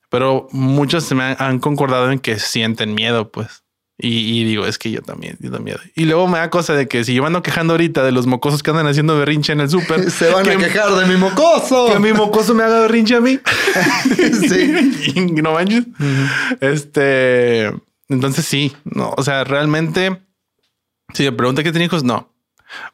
pero 0.08 0.48
muchos 0.52 1.04
se 1.04 1.14
me 1.14 1.36
han, 1.38 1.58
concordado 1.58 2.10
en 2.10 2.18
que 2.18 2.38
sienten 2.38 2.94
miedo, 2.94 3.30
pues. 3.30 3.64
Y, 4.00 4.44
digo, 4.44 4.64
es 4.64 4.78
que 4.78 4.92
yo 4.92 5.02
también, 5.02 5.36
yo 5.40 5.50
miedo. 5.58 5.80
Y 5.96 6.04
luego 6.04 6.28
me 6.28 6.38
da 6.38 6.50
cosa 6.50 6.74
de 6.74 6.86
que 6.86 7.02
si 7.02 7.14
yo 7.14 7.26
ando 7.26 7.42
quejando 7.42 7.72
ahorita 7.72 8.04
de 8.04 8.12
los 8.12 8.28
mocosos 8.28 8.62
que 8.62 8.70
andan 8.70 8.86
haciendo 8.86 9.18
berrinche 9.18 9.52
en 9.52 9.60
el 9.60 9.68
súper. 9.68 10.08
Se 10.12 10.30
van 10.30 10.48
a 10.48 10.56
quejar 10.56 10.92
de 10.92 11.06
mi 11.06 11.16
mocoso. 11.16 11.92
Que 11.92 11.98
mi 11.98 12.12
mocoso 12.12 12.54
me 12.54 12.62
haga 12.62 12.80
berrinche 12.82 13.16
a 13.16 13.20
mí. 13.20 13.40
sí. 14.48 15.12
y 15.16 15.20
no 15.42 15.52
manches. 15.52 15.84
Este. 16.60 17.72
Entonces 18.08 18.46
sí, 18.46 18.74
no, 18.84 19.12
o 19.16 19.22
sea, 19.22 19.44
realmente, 19.44 20.22
si 21.12 21.24
me 21.24 21.32
pregunta 21.32 21.62
qué 21.62 21.72
tiene 21.72 21.84
hijos, 21.86 22.04
no. 22.04 22.32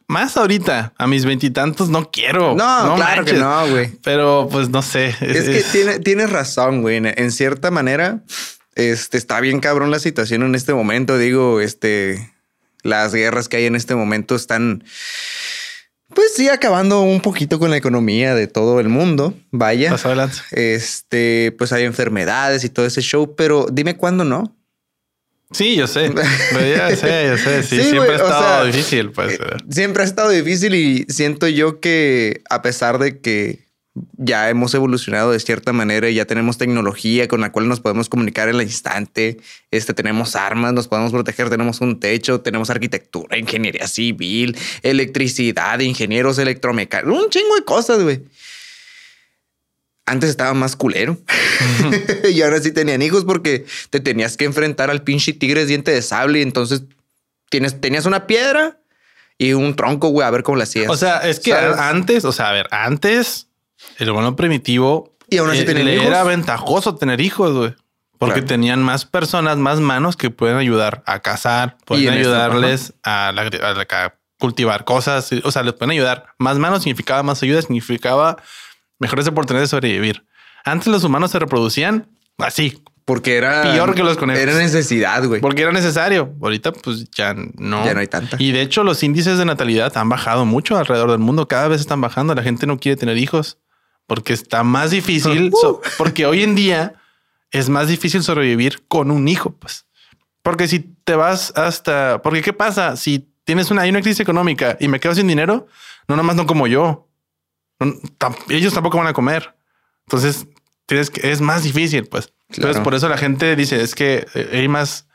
Más 0.07 0.37
ahorita, 0.37 0.93
a 0.97 1.07
mis 1.07 1.25
veintitantos, 1.25 1.89
no 1.89 2.11
quiero. 2.11 2.55
No, 2.55 2.95
claro 2.97 3.25
que 3.25 3.35
no, 3.35 3.69
güey. 3.69 3.93
Pero 4.03 4.49
pues 4.51 4.69
no 4.71 4.83
sé. 4.83 5.15
Es, 5.21 5.73
que 5.73 5.99
tienes 6.01 6.31
razón, 6.31 6.83
güey. 6.83 6.97
En 7.05 7.31
cierta 7.33 7.71
manera, 7.71 8.23
este 8.75 9.19
está 9.19 9.41
bien 9.41 9.61
cabrón 9.61 9.91
la 9.91 9.99
situación 9.99 10.43
en 10.43 10.55
este 10.55 10.75
momento. 10.75 11.19
Digo, 11.19 11.61
este, 11.61 12.33
las 12.83 13.15
guerras 13.15 13.49
que 13.49 13.57
hay 13.59 13.67
en 13.67 13.77
este 13.77 13.95
momento 13.95 14.35
están, 14.35 14.85
pues 16.15 16.35
sí, 16.35 16.49
acabando 16.49 17.03
un 17.03 17.21
poquito 17.21 17.59
con 17.59 17.71
la 17.71 17.77
economía 17.77 18.35
de 18.35 18.47
todo 18.47 18.81
el 18.81 18.89
mundo. 18.89 19.35
Vaya. 19.51 19.91
Más 19.91 20.07
adelante. 20.07 20.39
Este, 20.53 21.55
pues 21.59 21.73
hay 21.73 21.85
enfermedades 21.85 22.65
y 22.65 22.69
todo 22.69 22.87
ese 22.87 23.01
show, 23.01 23.35
pero 23.37 23.67
dime 23.71 23.97
cuándo 23.97 24.25
no. 24.25 24.57
Sí, 25.51 25.77
yo 25.77 25.87
sé. 25.87 26.13
ya 26.53 26.97
sé, 26.97 27.29
yo 27.29 27.39
sé. 27.39 27.63
Sí, 27.63 27.81
siempre 27.83 28.13
ha 28.13 28.17
estado 28.17 28.67
difícil, 28.67 29.13
pues. 29.13 29.35
Eh, 29.35 29.39
siempre 29.71 30.03
ha 30.03 30.07
estado 30.07 30.31
difícil 30.31 30.75
y 30.75 31.07
siento 31.09 31.47
yo 31.49 31.81
que 31.81 32.43
a 32.51 32.61
pesar 32.63 32.99
de 32.99 33.21
que 33.21 33.64
ya 34.17 34.51
hemos 34.51 34.75
evolucionado 34.75 35.31
de 35.31 35.39
cierta 35.39 35.73
manera 35.73 36.09
y 36.09 36.15
ya 36.15 36.25
tenemos 36.25 36.59
tecnología 36.59 37.29
con 37.29 37.41
la 37.41 37.53
cual 37.53 37.69
nos 37.69 37.81
podemos 37.81 38.09
comunicar 38.09 38.49
en 38.49 38.57
el 38.57 38.63
instante. 38.63 39.39
Este, 39.71 39.95
tenemos 39.95 40.35
armas, 40.35 40.73
nos 40.73 40.89
podemos 40.89 41.13
proteger, 41.13 41.49
tenemos 41.49 41.81
un 41.81 42.01
techo, 42.01 42.41
tenemos 42.41 42.71
arquitectura, 42.71 43.39
ingeniería 43.39 43.87
civil, 43.87 44.57
electricidad, 44.83 45.79
ingenieros 45.79 46.39
electromecánicos, 46.39 47.25
un 47.25 47.31
chingo 47.31 47.55
de 47.55 47.65
cosas, 47.65 48.03
güey. 48.03 48.23
Antes 50.07 50.29
estaba 50.29 50.53
más 50.53 50.77
culero 50.77 51.17
y 52.31 52.43
ahora 52.43 52.61
sí 52.61 52.73
tenían 52.73 53.01
hijos 53.01 53.25
porque 53.25 53.65
te 53.89 54.01
tenías 54.01 54.37
que 54.37 54.45
enfrentar 54.45 54.91
al 54.91 55.03
pinche 55.03 55.33
tigre 55.33 55.65
diente 55.65 55.93
de 55.93 56.03
sable 56.03 56.41
y 56.41 56.43
entonces 56.43 56.83
tienes, 57.49 57.81
tenías 57.81 58.05
una 58.05 58.27
piedra 58.27 58.81
y 59.39 59.53
un 59.55 59.75
tronco, 59.77 60.09
güey, 60.09 60.27
a 60.27 60.31
ver 60.31 60.43
cómo 60.43 60.59
la 60.59 60.65
hacías. 60.65 60.91
O 60.91 60.97
sea, 60.97 61.19
es 61.19 61.41
que 61.41 61.55
antes, 61.55 62.25
o 62.25 62.33
sea, 62.33 62.51
a 62.51 62.53
ver, 62.53 62.69
antes 62.71 63.49
el 63.99 64.11
humano 64.11 64.37
primitivo 64.37 65.15
y 65.29 65.39
aún 65.39 65.51
así 65.51 65.65
eh, 65.67 66.07
era 66.07 66.23
ventajoso 66.25 66.95
tener 66.97 67.21
hijos, 67.21 67.55
güey. 67.55 67.75
Porque 68.19 68.43
tenían 68.43 68.83
más 68.83 69.05
personas, 69.05 69.59
más 69.59 69.81
manos 69.81 70.17
que 70.17 70.31
pueden 70.31 70.57
ayudar 70.57 71.03
a 71.07 71.21
cazar, 71.21 71.77
pueden 71.85 72.11
ayudarles 72.11 72.95
a, 73.03 73.31
a, 73.31 74.15
cultivar 74.39 74.85
cosas. 74.85 75.31
O 75.43 75.51
sea, 75.51 75.63
les 75.63 75.75
pueden 75.75 75.91
ayudar. 75.91 76.27
Más 76.39 76.59
manos 76.59 76.85
significaba 76.85 77.23
más 77.23 77.43
ayuda, 77.43 77.61
significaba 77.61 78.37
mejores 78.99 79.27
oportunidades 79.27 79.69
de 79.69 79.77
sobrevivir. 79.77 80.25
Antes 80.65 80.87
los 80.87 81.05
humanos 81.05 81.33
se 81.33 81.39
reproducían 81.39 82.09
así. 82.39 82.83
Porque 83.05 83.37
era 83.37 83.63
peor 83.63 83.95
que 83.95 84.03
los 84.03 84.17
conejos. 84.17 84.43
Era 84.43 84.55
necesidad, 84.55 85.23
güey. 85.25 85.43
Porque 85.43 85.61
era 85.61 85.73
necesario. 85.73 86.33
Ahorita, 86.41 86.73
pues 86.73 87.11
ya 87.11 87.35
no. 87.35 87.85
Ya 87.85 87.93
no 87.93 88.01
hay 88.01 88.07
tanta. 88.07 88.39
Y 88.41 88.53
de 88.53 88.63
hecho, 88.63 88.85
los 88.85 89.03
índices 89.03 89.37
de 89.37 89.45
natalidad 89.45 89.95
han 89.99 90.09
bajado 90.09 90.47
mucho 90.47 90.79
alrededor 90.79 91.11
del 91.11 91.19
mundo. 91.19 91.47
Cada 91.47 91.69
vez 91.69 91.81
están 91.83 92.01
bajando. 92.01 92.35
La 92.35 92.43
gente 92.43 92.67
no 92.67 92.79
quiere 92.79 92.97
tener 92.97 93.19
hijos 93.19 93.59
porque 94.07 94.33
está 94.33 94.63
más 94.65 94.91
difícil. 94.91 95.51
Uh. 95.63 95.81
porque 95.99 96.27
hoy 96.27 96.43
en 96.43 96.55
día 96.55 96.95
es 97.51 97.69
más 97.69 97.89
difícil 97.89 98.23
sobrevivir 98.23 98.85
con 98.89 99.11
un 99.11 99.29
hijo, 99.29 99.51
pues. 99.57 99.87
Porque 100.43 100.69
si 100.69 100.81
te 100.81 101.15
vas 101.15 101.53
hasta. 101.57 102.21
Porque, 102.23 102.43
¿qué 102.43 102.53
pasa? 102.53 102.97
Si 102.97 103.29
tienes 103.45 103.71
una, 103.71 103.83
hay 103.83 103.91
una 103.91 104.01
crisis 104.01 104.21
económica 104.21 104.77
y 104.81 104.89
me 104.89 105.01
quedo 105.01 105.15
sin 105.15 105.27
dinero, 105.27 105.67
no 106.09 106.17
nomás 106.17 106.37
no 106.37 106.47
como 106.47 106.67
yo 106.67 107.09
ellos 108.49 108.75
tampoco 108.75 108.99
van 108.99 109.07
a 109.07 109.13
comer. 109.13 109.55
Entonces 110.07 110.47
tienes 110.87 111.11
que, 111.11 111.31
es 111.31 111.41
más 111.41 111.63
difícil, 111.63 112.07
pues. 112.07 112.33
Entonces, 112.49 112.83
por 112.83 112.95
eso 112.95 113.09
la 113.09 113.17
gente 113.17 113.57
dice 113.57 113.83
es 113.83 113.95
que 113.95 114.27
eh, 114.35 114.51
hay 114.53 114.69
más 114.69 115.09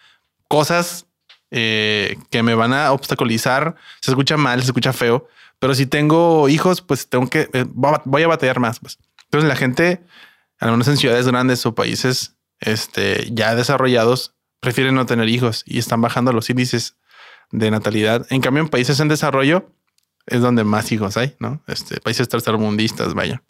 cosas 0.47 1.05
eh, 1.51 2.17
que 2.29 2.43
me 2.43 2.55
van 2.55 2.73
a 2.73 2.91
obstaculizar. 2.91 3.75
Se 4.01 4.11
escucha 4.11 4.35
mal, 4.35 4.59
se 4.59 4.67
escucha 4.67 4.93
feo, 4.93 5.27
pero 5.59 5.75
si 5.75 5.85
tengo 5.85 6.49
hijos, 6.49 6.81
pues 6.81 7.07
tengo 7.07 7.29
que, 7.29 7.49
eh, 7.53 7.65
voy 7.69 8.23
a 8.23 8.27
batallar 8.27 8.59
más. 8.59 8.79
Pues. 8.79 8.97
Entonces, 9.25 9.47
la 9.47 9.55
gente, 9.55 10.03
al 10.59 10.71
menos 10.71 10.87
en 10.87 10.97
ciudades 10.97 11.27
grandes 11.27 11.65
o 11.65 11.75
países 11.75 12.35
este, 12.59 13.29
ya 13.31 13.55
desarrollados, 13.55 14.33
prefieren 14.59 14.95
no 14.95 15.05
tener 15.05 15.29
hijos 15.29 15.63
y 15.65 15.79
están 15.79 16.01
bajando 16.01 16.33
los 16.33 16.49
índices 16.49 16.95
de 17.51 17.71
natalidad. 17.71 18.25
En 18.29 18.41
cambio, 18.41 18.63
en 18.63 18.69
países 18.69 18.99
en 18.99 19.07
desarrollo, 19.07 19.71
es 20.25 20.41
donde 20.41 20.63
más 20.63 20.91
hijos 20.91 21.17
hay, 21.17 21.35
¿no? 21.39 21.63
Este, 21.67 21.99
países 21.99 22.29
tercermundistas, 22.29 23.13
vaya. 23.13 23.43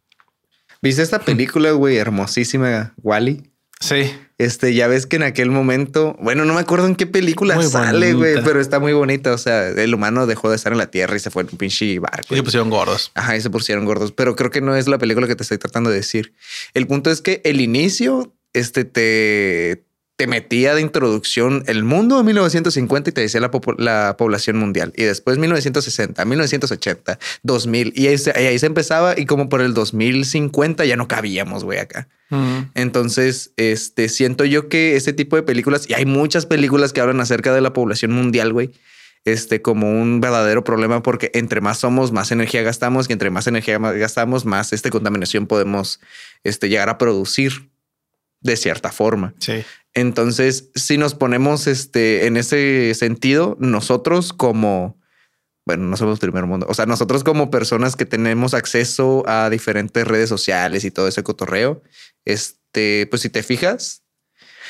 ¿Viste 0.82 1.02
esta 1.02 1.20
película, 1.20 1.72
güey, 1.72 1.98
hermosísima, 1.98 2.94
Wally? 2.98 3.49
Sí. 3.80 4.12
Este, 4.38 4.74
ya 4.74 4.88
ves 4.88 5.06
que 5.06 5.18
en 5.18 5.24
aquel 5.24 5.52
momento, 5.52 6.16
bueno, 6.22 6.46
no 6.46 6.54
me 6.54 6.62
acuerdo 6.62 6.88
en 6.88 6.96
qué 6.96 7.06
película 7.06 7.62
sale, 7.62 8.14
güey, 8.14 8.42
pero 8.44 8.62
está 8.62 8.80
muy 8.80 8.94
bonita. 8.94 9.34
O 9.34 9.38
sea, 9.38 9.68
el 9.68 9.94
humano 9.94 10.28
dejó 10.28 10.50
de 10.50 10.56
estar 10.56 10.72
en 10.72 10.78
la 10.78 10.92
Tierra 10.92 11.16
y 11.16 11.20
se 11.20 11.30
fue 11.30 11.44
en 11.44 11.50
un 11.52 11.58
pinche 11.58 12.00
barco. 12.00 12.34
Y 12.34 12.38
se 12.38 12.44
pusieron 12.44 12.70
gordos. 12.70 13.12
Ajá, 13.16 13.36
y 13.36 13.42
se 13.42 13.50
pusieron 13.50 13.86
gordos. 13.86 14.14
Pero 14.14 14.36
creo 14.36 14.50
que 14.50 14.62
no 14.62 14.76
es 14.76 14.88
la 14.88 14.98
película 14.98 15.28
que 15.28 15.36
te 15.36 15.44
estoy 15.44 15.58
tratando 15.58 15.90
de 15.90 15.98
decir. 15.98 16.34
El 16.74 16.88
punto 16.88 17.12
es 17.12 17.22
que 17.22 17.42
el 17.44 17.60
inicio, 17.60 18.34
este, 18.54 18.86
te, 18.86 19.84
te 20.20 20.28
metía 20.28 20.76
de 20.76 20.82
introducción 20.82 21.64
el 21.68 21.86
mundo 21.86 22.18
de 22.18 22.26
1950 22.26 23.10
y 23.10 23.14
te 23.14 23.22
decía 23.22 23.40
la, 23.40 23.50
la 23.78 24.18
población 24.18 24.58
mundial. 24.58 24.92
Y 24.98 25.04
después 25.04 25.38
1960, 25.38 26.26
1980, 26.26 27.18
2000. 27.44 27.94
Y 27.96 28.08
ahí 28.08 28.18
se, 28.18 28.32
ahí 28.32 28.60
se 28.60 28.66
empezaba 28.66 29.18
y 29.18 29.26
como 29.26 29.48
por 29.48 29.62
el 29.62 29.74
2050 29.74 30.84
ya 30.84 30.98
no 30.98 31.08
cabíamos, 31.08 31.64
güey, 31.64 31.80
acá. 31.80 32.10
Entonces, 32.76 33.54
este, 33.56 34.10
siento 34.10 34.44
yo 34.44 34.68
que 34.68 34.98
este 34.98 35.14
tipo 35.14 35.38
de 35.38 35.44
películas, 35.44 35.90
y 35.90 35.94
hay 35.94 36.06
muchas 36.06 36.46
películas 36.46 36.92
que 36.92 37.00
hablan 37.00 37.22
acerca 37.22 37.54
de 37.56 37.62
la 37.62 37.72
población 37.72 38.12
mundial, 38.12 38.52
güey, 38.52 38.72
este, 39.24 39.62
como 39.62 39.90
un 40.02 40.20
verdadero 40.20 40.66
problema 40.66 41.02
porque 41.02 41.32
entre 41.34 41.62
más 41.62 41.78
somos, 41.78 42.12
más 42.12 42.34
energía 42.34 42.62
gastamos 42.62 43.10
y 43.10 43.14
entre 43.14 43.30
más 43.30 43.48
energía 43.48 43.80
gastamos, 43.80 44.44
más 44.44 44.74
este, 44.74 44.90
contaminación 44.90 45.48
podemos 45.48 46.02
este, 46.44 46.68
llegar 46.68 46.90
a 46.90 46.98
producir 46.98 47.70
de 48.42 48.56
cierta 48.56 48.92
forma. 48.92 49.34
Sí. 49.40 49.64
Entonces, 49.94 50.70
si 50.76 50.98
nos 50.98 51.16
ponemos 51.16 51.68
este, 51.68 52.28
en 52.28 52.38
ese 52.38 52.94
sentido, 52.94 53.58
nosotros 53.60 54.34
como, 54.34 55.00
bueno, 55.66 55.86
no 55.86 55.98
somos 55.98 56.20
primer 56.20 56.46
mundo, 56.46 56.68
o 56.70 56.74
sea, 56.74 56.86
nosotros 56.86 57.24
como 57.24 57.50
personas 57.50 57.96
que 57.96 58.06
tenemos 58.06 58.54
acceso 58.54 59.24
a 59.28 59.50
diferentes 59.50 60.08
redes 60.08 60.30
sociales 60.30 60.86
y 60.86 60.92
todo 60.92 61.08
ese 61.08 61.24
cotorreo, 61.24 61.82
este, 62.26 63.08
pues 63.08 63.24
si 63.24 63.30
te 63.30 63.42
fijas, 63.42 64.04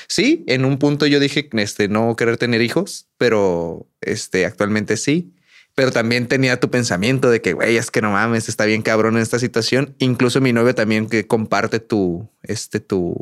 sí, 0.08 0.43
en 0.47 0.63
un 0.63 0.79
punto 0.79 1.05
yo 1.05 1.19
dije 1.19 1.49
este, 1.53 1.89
no 1.89 2.15
querer 2.15 2.38
tener 2.38 2.62
hijos, 2.62 3.10
pero 3.17 3.89
este, 4.01 4.45
actualmente 4.45 4.95
sí 4.95 5.34
pero 5.80 5.92
también 5.92 6.28
tenía 6.28 6.60
tu 6.60 6.70
pensamiento 6.70 7.30
de 7.30 7.42
que, 7.42 7.54
güey, 7.54 7.78
es 7.78 7.89
que 7.89 8.02
no 8.02 8.12
mames, 8.12 8.50
está 8.50 8.65
bien 8.65 8.82
cabrón 8.82 9.15
en 9.15 9.22
esta 9.22 9.39
situación. 9.39 9.96
Incluso 9.98 10.42
mi 10.42 10.52
novia 10.52 10.74
también 10.74 11.08
que 11.08 11.26
comparte 11.26 11.80
tu, 11.80 12.30
este, 12.44 12.82
tu 12.82 13.15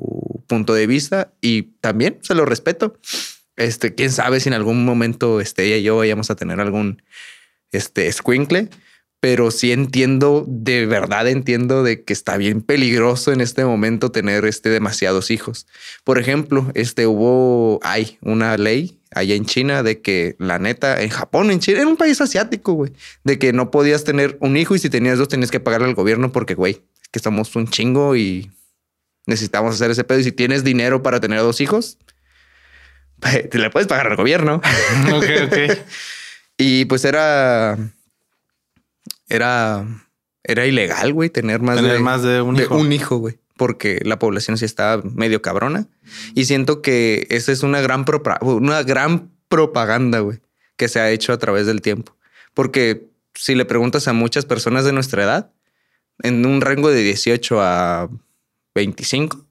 punto 0.48 0.74
de 0.74 0.88
vista 0.88 1.32
y 1.40 1.74
también 1.82 2.18
se 2.24 2.34
lo 2.34 2.48
respeto. 2.48 2.98
Este, 3.58 3.94
quién 3.94 4.12
sabe 4.12 4.40
si 4.40 4.50
en 4.50 4.56
algún 4.56 4.86
momento 4.86 5.40
este, 5.40 5.66
ella 5.66 5.78
y 5.78 5.84
yo 5.84 5.98
vayamos 5.98 6.32
a 6.32 6.36
tener 6.36 6.60
algún 6.60 7.04
este, 7.72 8.12
squinkle, 8.12 8.70
pero 9.20 9.52
sí 9.52 9.72
entiendo, 9.72 10.44
de 10.48 10.88
verdad 10.88 11.28
entiendo 11.28 11.84
de 11.84 12.04
que 12.06 12.14
está 12.14 12.38
bien 12.38 12.64
peligroso 12.64 13.32
en 13.32 13.42
este 13.42 13.66
momento 13.66 14.12
tener 14.12 14.46
este, 14.46 14.70
demasiados 14.70 15.30
hijos. 15.30 15.68
Por 16.04 16.18
ejemplo, 16.18 16.72
este, 16.74 17.06
hubo, 17.06 17.80
hay 17.84 18.18
una 18.22 18.58
ley 18.58 18.97
allá 19.12 19.36
en 19.36 19.46
China 19.46 19.84
de 19.84 20.02
que 20.02 20.36
la 20.40 20.60
neta, 20.60 21.02
en 21.02 21.10
Japón, 21.10 21.52
en 21.52 21.60
China, 21.60 21.82
en 21.82 21.88
un 21.88 21.98
país 21.98 22.20
asiático, 22.22 22.74
güey, 22.74 22.92
de 23.24 23.40
que 23.40 23.54
no 23.54 23.72
podías 23.72 24.04
tener 24.04 24.38
un 24.42 24.58
hijo 24.58 24.76
y 24.76 24.80
si 24.80 24.90
tenías 24.90 25.18
dos 25.18 25.28
tenías 25.28 25.52
que 25.52 25.60
pagarle 25.60 25.88
al 25.88 25.96
gobierno 25.96 26.32
porque, 26.32 26.54
güey, 26.54 26.84
que 27.12 27.20
somos 27.20 27.56
un 27.56 27.68
chingo 27.68 28.16
y 28.16 28.52
necesitamos 29.26 29.76
hacer 29.76 29.92
ese 29.92 30.04
pedo. 30.04 30.20
Y 30.20 30.24
si 30.24 30.32
tienes 30.32 30.64
dinero 30.64 31.04
para 31.04 31.20
tener 31.20 31.40
dos 31.40 31.62
hijos, 31.62 31.98
te 33.20 33.58
le 33.58 33.70
puedes 33.70 33.88
pagar 33.88 34.08
al 34.08 34.16
gobierno. 34.16 34.62
Ok, 35.14 35.26
ok. 35.46 35.78
y 36.58 36.86
pues 36.86 37.06
era, 37.06 37.78
era, 39.30 39.86
era 40.44 40.66
ilegal, 40.66 41.14
güey, 41.14 41.30
tener 41.30 41.62
más 41.62 41.82
de, 41.82 42.00
más 42.00 42.24
de 42.24 42.42
un 42.42 42.60
hijo. 42.60 42.76
un 42.76 42.92
hijo, 42.92 43.18
güey, 43.18 43.40
porque 43.58 44.00
la 44.04 44.20
población 44.20 44.58
sí 44.58 44.66
está 44.66 45.02
medio 45.04 45.42
cabrona. 45.42 45.88
Y 46.36 46.46
siento 46.46 46.82
que 46.82 47.28
esa 47.30 47.52
es 47.52 47.64
una 47.64 47.82
gran, 47.82 48.06
una 48.42 48.84
gran 48.84 49.32
propaganda, 49.50 50.20
güey, 50.20 50.40
que 50.78 50.88
se 50.88 51.00
ha 51.00 51.10
hecho 51.10 51.34
a 51.34 51.38
través 51.38 51.66
del 51.66 51.82
tiempo. 51.82 52.16
Porque 52.54 53.08
si 53.34 53.56
le 53.56 53.66
preguntas 53.66 54.08
a 54.08 54.14
muchas 54.14 54.46
personas 54.46 54.86
de 54.86 54.94
nuestra 54.94 55.24
edad, 55.24 55.52
en 56.24 56.46
un 56.46 56.62
rango 56.62 56.90
de 56.90 57.04
18 57.04 57.62
a 57.62 58.10
25. 58.76 59.46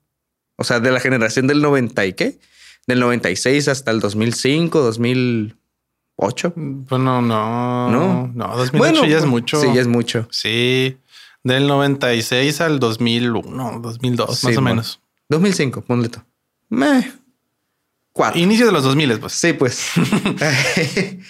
O 0.57 0.64
sea, 0.64 0.81
de 0.81 0.90
la 0.90 1.01
generación 1.01 1.47
del 1.47 1.61
90 1.62 2.07
y 2.07 2.12
qué? 2.14 2.38
Del 2.87 3.01
96 3.01 3.69
hasta 3.69 3.90
el 3.90 4.01
2005, 4.01 4.81
2008. 4.81 6.55
Pues 6.88 7.01
no, 7.01 7.21
no. 7.21 7.90
No, 7.90 8.31
no 8.35 8.57
2008 8.57 9.07
ya 9.07 9.19
es 9.19 9.27
mucho. 9.27 9.61
Sí, 9.61 9.69
ya 9.75 9.81
es 9.81 9.88
mucho. 9.88 10.29
Sí. 10.31 10.97
Del 11.46 11.66
96 11.68 12.61
al 12.61 12.78
2001, 12.80 13.80
2002, 13.80 14.44
más 14.44 14.56
o 14.56 14.61
menos. 14.61 15.00
2005, 15.28 15.82
ponle 15.82 16.09
tú. 16.09 16.20
Meh. 16.68 17.12
Cuatro. 18.12 18.40
Inicio 18.40 18.66
de 18.66 18.72
los 18.72 18.82
2000, 18.82 19.20
pues. 19.20 19.32
Sí, 19.32 19.52
pues. 19.52 19.90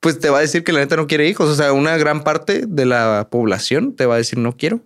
pues 0.00 0.18
te 0.20 0.30
va 0.30 0.38
a 0.38 0.42
decir 0.42 0.62
que 0.62 0.72
la 0.72 0.80
neta 0.80 0.96
no 0.96 1.06
quiere 1.06 1.28
hijos. 1.28 1.48
O 1.48 1.54
sea, 1.54 1.72
una 1.72 1.96
gran 1.96 2.22
parte 2.22 2.66
de 2.66 2.86
la 2.86 3.28
población 3.30 3.94
te 3.96 4.06
va 4.06 4.14
a 4.14 4.18
decir 4.18 4.38
no 4.38 4.56
quiero. 4.56 4.80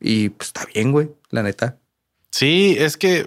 Y 0.00 0.30
pues 0.30 0.48
está 0.48 0.66
bien, 0.74 0.90
güey 0.92 1.10
la 1.30 1.42
neta. 1.42 1.78
Sí, 2.30 2.76
es 2.78 2.96
que 2.96 3.26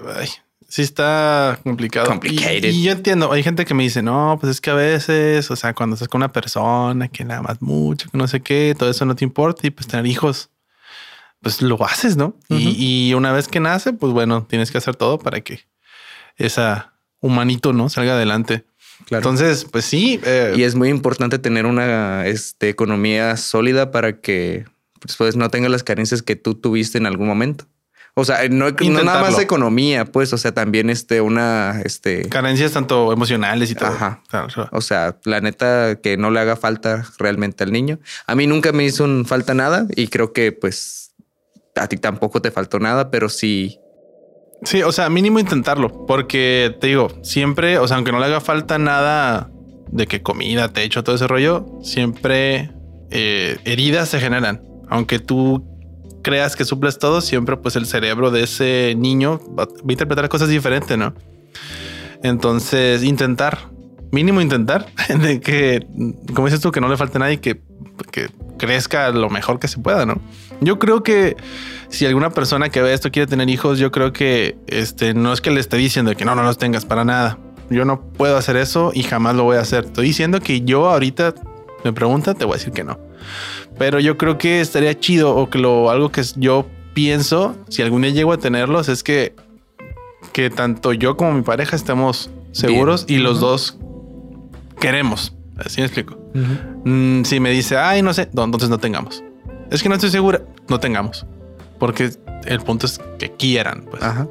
sí 0.72 0.84
está 0.84 1.60
complicado. 1.64 2.18
Y, 2.24 2.82
yo 2.82 2.94
entiendo, 2.94 3.30
hay 3.34 3.44
gente 3.44 3.66
que 3.66 3.74
me 3.74 3.84
dice, 3.84 4.02
no, 4.02 4.38
pues 4.40 4.52
es 4.52 4.62
que 4.62 4.70
a 4.70 4.74
veces, 4.74 5.52
o 5.52 5.56
sea, 5.58 5.74
cuando 5.74 5.96
estás 5.96 6.08
con 6.08 6.20
una 6.20 6.32
persona 6.32 7.10
que 7.10 7.26
nada 7.26 7.42
más 7.42 7.62
mucho, 7.62 8.10
que 8.10 8.18
no 8.18 8.26
sé 8.26 8.40
qué, 8.40 8.74
todo 8.80 8.90
eso 8.90 9.04
no 9.04 9.14
te 9.14 9.26
importa 9.26 9.68
y 9.68 9.72
pues 9.72 9.88
tener 9.88 10.06
hijos, 10.06 10.50
pues 11.42 11.62
lo 11.62 11.84
haces, 11.84 12.16
¿no? 12.16 12.36
y, 12.48 13.14
una 13.16 13.34
vez 13.34 13.50
que 13.50 13.60
nace, 13.60 13.92
pues 13.92 14.14
bueno, 14.14 14.46
tienes 14.50 14.72
que 14.72 14.78
hacer 14.78 14.96
todo 14.96 15.20
para 15.20 15.42
que 15.42 15.60
esa 16.38 16.94
humanito, 17.20 17.74
¿no? 17.74 17.90
Salga 17.90 18.14
adelante. 18.14 18.64
Claro. 19.08 19.20
Entonces, 19.20 19.66
pues 19.66 19.84
sí. 19.84 20.22
Eh, 20.24 20.54
y 20.56 20.64
es 20.64 20.76
muy 20.76 20.88
importante 20.88 21.38
tener 21.38 21.66
una 21.66 22.28
este, 22.28 22.70
economía 22.70 23.36
sólida 23.36 23.92
para 23.92 24.22
que 24.22 24.66
pues, 25.00 25.18
pues 25.18 25.36
no 25.36 25.50
tenga 25.50 25.68
las 25.68 25.84
carencias 25.84 26.22
que 26.22 26.38
tú 26.38 26.56
tuviste 26.56 26.98
en 26.98 27.08
algún 27.08 27.28
momento. 27.28 27.66
O 28.14 28.26
sea, 28.26 28.48
no, 28.50 28.72
no 28.72 29.04
nada 29.04 29.22
más 29.22 29.40
economía, 29.40 30.04
pues, 30.06 30.34
o 30.34 30.38
sea, 30.38 30.54
también 30.54 30.90
este, 30.90 31.22
una, 31.22 31.82
este... 31.86 32.28
Carencias 32.28 32.74
tanto 32.74 33.14
emocionales 33.14 33.72
y 33.72 33.76
todo. 33.76 33.88
Ajá. 33.88 34.22
O 34.72 34.82
sea, 34.82 35.18
la 35.24 35.40
neta 35.40 35.96
que 36.02 36.18
no 36.18 36.30
le 36.30 36.42
haga 36.42 36.58
falta 36.58 37.06
realmente 37.18 37.64
al 37.64 37.72
niño. 37.72 38.00
A 38.28 38.36
mí 38.36 38.48
nunca 38.48 38.74
me 38.74 38.84
hizo 38.84 39.08
falta 39.24 39.54
nada 39.54 39.88
y 39.96 40.08
creo 40.08 40.34
que 40.34 40.52
pues 40.52 41.14
a 41.76 41.88
ti 41.88 41.98
tampoco 41.98 42.42
te 42.42 42.52
faltó 42.52 42.80
nada, 42.80 43.12
pero 43.12 43.30
sí... 43.30 43.80
Sí, 44.64 44.84
o 44.84 44.92
sea, 44.92 45.10
mínimo 45.10 45.40
intentarlo, 45.40 46.06
porque 46.06 46.76
te 46.80 46.88
digo, 46.88 47.08
siempre, 47.24 47.80
o 47.80 47.88
sea, 47.88 47.96
aunque 47.96 48.12
no 48.12 48.20
le 48.20 48.26
haga 48.26 48.42
falta 48.42 48.78
nada 48.78 49.50
de 49.88 50.06
que 50.06 50.22
comida, 50.22 50.70
techo, 50.70 51.04
todo 51.04 51.16
ese 51.16 51.28
rollo, 51.28 51.80
siempre 51.82 52.72
eh, 53.10 53.58
heridas 53.66 54.10
se 54.10 54.20
generan. 54.20 54.62
Aunque 54.88 55.20
tú 55.20 55.71
creas 56.22 56.56
que 56.56 56.66
suples 56.66 56.98
todo, 57.00 57.22
siempre 57.22 57.58
pues 57.58 57.76
el 57.76 57.86
cerebro 57.86 58.32
de 58.32 58.44
ese 58.44 58.96
niño 58.98 59.40
va, 59.58 59.64
a 59.64 59.92
interpretar 59.92 60.30
cosas 60.30 60.50
diferentes, 60.50 60.98
¿no? 60.98 61.14
Entonces, 62.24 63.04
intentar, 63.04 63.70
mínimo 64.12 64.42
intentar, 64.42 64.88
de 65.22 65.40
que, 65.40 65.86
como 66.34 66.48
dices 66.48 66.62
tú, 66.62 66.72
que 66.72 66.82
no 66.82 66.88
le 66.88 66.98
falte 66.98 67.20
nada 67.20 67.32
y 67.32 67.38
que, 67.38 67.62
que 68.12 68.30
crezca 68.58 69.10
lo 69.10 69.30
mejor 69.30 69.60
que 69.60 69.68
se 69.68 69.80
pueda, 69.80 70.06
¿no? 70.06 70.22
Yo 70.62 70.78
creo 70.78 71.02
que 71.02 71.36
si 71.90 72.06
alguna 72.06 72.30
persona 72.30 72.70
que 72.70 72.82
ve 72.82 72.94
esto 72.94 73.12
quiere 73.12 73.28
tener 73.28 73.50
hijos, 73.50 73.80
yo 73.80 73.92
creo 73.92 74.14
que 74.14 74.58
este 74.68 75.14
no 75.16 75.34
es 75.34 75.42
que 75.42 75.50
le 75.50 75.60
esté 75.60 75.78
diciendo 75.78 76.16
que 76.16 76.24
no, 76.24 76.36
no 76.36 76.44
los 76.44 76.58
tengas 76.60 76.86
para 76.86 77.04
nada. 77.04 77.40
Yo 77.72 77.86
no 77.86 78.02
puedo 78.02 78.38
hacer 78.38 78.58
eso 78.58 78.92
y 78.94 79.04
jamás 79.04 79.36
lo 79.36 79.44
voy 79.44 79.58
a 79.58 79.62
hacer. 79.62 79.86
Estoy 79.86 80.06
diciendo 80.06 80.40
que 80.40 80.62
yo 80.62 80.90
ahorita 80.90 81.34
me 81.84 81.94
pregunta, 81.94 82.36
te 82.36 82.46
voy 82.46 82.56
a 82.56 82.58
decir 82.58 82.74
que 82.74 82.84
no. 82.84 83.00
Pero 83.78 84.00
yo 84.00 84.18
creo 84.18 84.38
que 84.38 84.62
estaría 84.62 85.00
chido 85.00 85.36
o 85.36 85.50
que 85.50 85.58
lo 85.58 85.90
algo 85.90 86.12
que 86.12 86.22
yo 86.36 86.66
pienso, 86.94 87.56
si 87.70 87.82
algún 87.82 88.02
día 88.02 88.12
llego 88.12 88.34
a 88.34 88.38
tenerlos, 88.38 88.90
es 88.90 89.04
que, 89.04 89.36
que 90.34 90.50
tanto 90.50 90.94
yo 90.94 91.18
como 91.18 91.34
mi 91.34 91.42
pareja 91.42 91.76
estemos 91.76 92.30
seguros 92.52 93.06
y 93.08 93.18
los 93.18 93.40
dos 93.40 93.78
queremos. 94.80 95.34
Así 95.58 95.82
me 95.82 95.88
explico. 95.88 96.18
Mm, 96.84 97.24
si 97.24 97.40
me 97.40 97.52
dice, 97.52 97.78
ay, 97.78 98.02
no 98.02 98.14
sé, 98.14 98.24
entonces 98.24 98.70
no 98.70 98.78
tengamos. 98.78 99.24
Es 99.70 99.82
que 99.84 99.90
no 99.90 99.96
estoy 99.96 100.10
segura, 100.10 100.42
no 100.68 100.80
tengamos. 100.80 101.26
Porque 101.80 102.12
el 102.46 102.60
punto 102.62 102.86
es 102.86 103.00
que 103.18 103.32
quieran. 103.32 103.86
Pues. 103.90 104.04
Ajá. 104.04 104.28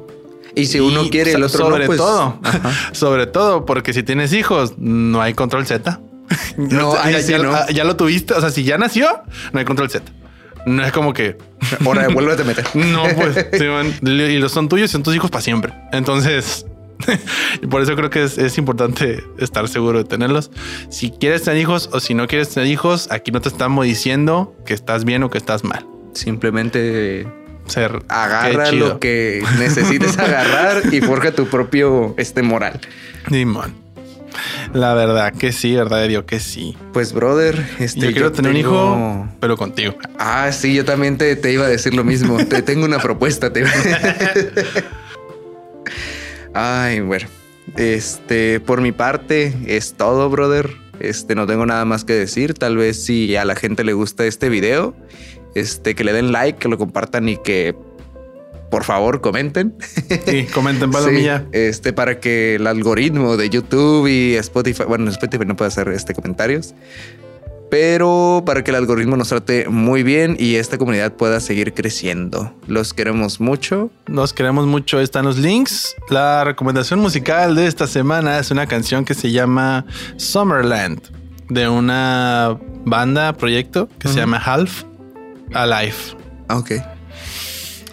Y 0.55 0.65
si 0.65 0.79
uno 0.79 1.09
quiere, 1.09 1.31
el 1.33 1.43
otro 1.43 1.65
sobre 1.65 1.79
no, 1.81 1.85
pues, 1.87 1.97
todo, 1.97 2.39
sobre 2.91 3.27
todo, 3.27 3.65
porque 3.65 3.93
si 3.93 4.03
tienes 4.03 4.33
hijos, 4.33 4.75
no 4.77 5.21
hay 5.21 5.33
control 5.33 5.65
Z. 5.65 5.99
No, 6.57 6.95
ya, 7.69 7.83
lo 7.83 7.95
tuviste. 7.95 8.33
O 8.33 8.41
sea, 8.41 8.49
si 8.49 8.63
ya 8.63 8.77
nació, 8.77 9.21
no 9.51 9.59
hay 9.59 9.65
control 9.65 9.89
Z. 9.89 10.11
No 10.65 10.83
es 10.83 10.91
como 10.91 11.13
que 11.13 11.37
ahora 11.85 12.07
vuelve 12.09 12.33
a 12.33 12.45
meter. 12.45 12.65
No, 12.75 13.03
pues 13.15 13.47
y 14.01 14.37
los 14.37 14.51
son 14.51 14.69
tuyos 14.69 14.89
y 14.89 14.93
son 14.93 15.03
tus 15.03 15.15
hijos 15.15 15.31
para 15.31 15.41
siempre. 15.41 15.73
Entonces, 15.91 16.65
por 17.69 17.81
eso 17.81 17.95
creo 17.95 18.09
que 18.09 18.23
es, 18.23 18.57
importante 18.57 19.23
estar 19.39 19.67
seguro 19.67 19.99
de 19.99 20.05
tenerlos. 20.05 20.51
Si 20.89 21.11
quieres 21.11 21.43
tener 21.43 21.59
hijos 21.59 21.89
o 21.91 21.99
si 21.99 22.13
no 22.13 22.27
quieres 22.27 22.49
tener 22.49 22.69
hijos, 22.69 23.07
aquí 23.11 23.31
no 23.31 23.41
te 23.41 23.49
estamos 23.49 23.85
diciendo 23.85 24.55
que 24.65 24.73
estás 24.73 25.05
bien 25.05 25.23
o 25.23 25.29
que 25.29 25.37
estás 25.37 25.63
mal. 25.63 25.85
Simplemente 26.13 27.27
ser 27.67 28.03
agarra 28.09 28.71
lo 28.71 28.99
que 28.99 29.43
necesites 29.59 30.17
agarrar 30.17 30.93
y 30.93 31.01
forja 31.01 31.31
tu 31.31 31.47
propio 31.47 32.13
este 32.17 32.41
moral. 32.43 32.79
Dimon. 33.29 33.80
La 34.73 34.93
verdad 34.93 35.33
que 35.33 35.51
sí, 35.51 35.75
verdad 35.75 36.07
Dios 36.07 36.23
que 36.25 36.39
sí. 36.39 36.77
Pues, 36.93 37.13
brother, 37.13 37.65
este, 37.79 37.99
yo 37.99 38.11
quiero 38.11 38.31
tener 38.31 38.51
un 38.51 38.57
hijo, 38.57 39.27
pero 39.39 39.57
contigo. 39.57 39.95
Ah, 40.17 40.51
sí, 40.51 40.73
yo 40.73 40.85
también 40.85 41.17
te, 41.17 41.35
te 41.35 41.51
iba 41.51 41.65
a 41.65 41.69
decir 41.69 41.93
lo 41.93 42.03
mismo. 42.03 42.37
te 42.45 42.61
tengo 42.61 42.85
una 42.85 42.99
propuesta. 42.99 43.51
Te... 43.51 43.63
Ay, 46.53 46.99
bueno. 47.01 47.27
Este, 47.77 48.59
por 48.59 48.81
mi 48.81 48.91
parte, 48.91 49.53
es 49.67 49.93
todo, 49.93 50.29
brother. 50.29 50.69
Este, 50.99 51.35
no 51.35 51.47
tengo 51.47 51.65
nada 51.65 51.85
más 51.85 52.03
que 52.03 52.13
decir. 52.13 52.53
Tal 52.53 52.77
vez 52.77 53.03
si 53.03 53.35
a 53.35 53.45
la 53.45 53.55
gente 53.55 53.83
le 53.83 53.93
gusta 53.93 54.25
este 54.25 54.49
video, 54.49 54.95
este, 55.55 55.95
que 55.95 56.03
le 56.03 56.13
den 56.13 56.31
like, 56.31 56.59
que 56.59 56.69
lo 56.69 56.77
compartan 56.77 57.29
y 57.29 57.37
que 57.37 57.75
por 58.71 58.83
favor 58.83 59.21
comenten. 59.21 59.75
Sí, 60.25 60.47
comenten, 60.51 60.89
palomilla. 60.89 61.45
este, 61.51 61.93
para 61.93 62.19
que 62.19 62.55
el 62.55 62.65
algoritmo 62.65 63.37
de 63.37 63.49
YouTube 63.49 64.07
y 64.07 64.35
Spotify, 64.37 64.83
bueno, 64.87 65.09
Spotify 65.11 65.45
no 65.45 65.55
puede 65.55 65.67
hacer 65.67 65.89
este 65.89 66.15
comentarios, 66.15 66.73
pero 67.69 68.43
para 68.45 68.63
que 68.63 68.71
el 68.71 68.77
algoritmo 68.77 69.15
nos 69.17 69.29
trate 69.29 69.67
muy 69.69 70.03
bien 70.03 70.35
y 70.39 70.55
esta 70.55 70.77
comunidad 70.77 71.13
pueda 71.13 71.39
seguir 71.39 71.73
creciendo. 71.73 72.53
Los 72.67 72.93
queremos 72.93 73.39
mucho. 73.39 73.91
Nos 74.07 74.33
queremos 74.33 74.65
mucho. 74.65 74.99
Están 74.99 75.25
los 75.25 75.37
links. 75.37 75.95
La 76.09 76.43
recomendación 76.43 76.99
musical 76.99 77.55
de 77.55 77.67
esta 77.67 77.87
semana 77.87 78.39
es 78.39 78.51
una 78.51 78.67
canción 78.67 79.05
que 79.05 79.13
se 79.13 79.31
llama 79.31 79.85
Summerland 80.17 81.01
de 81.49 81.67
una 81.67 82.57
banda, 82.85 83.33
proyecto 83.33 83.89
que 83.99 84.07
se 84.07 84.15
llama 84.15 84.37
Half 84.37 84.83
Alive. 85.53 85.95
Ok. 86.49 86.71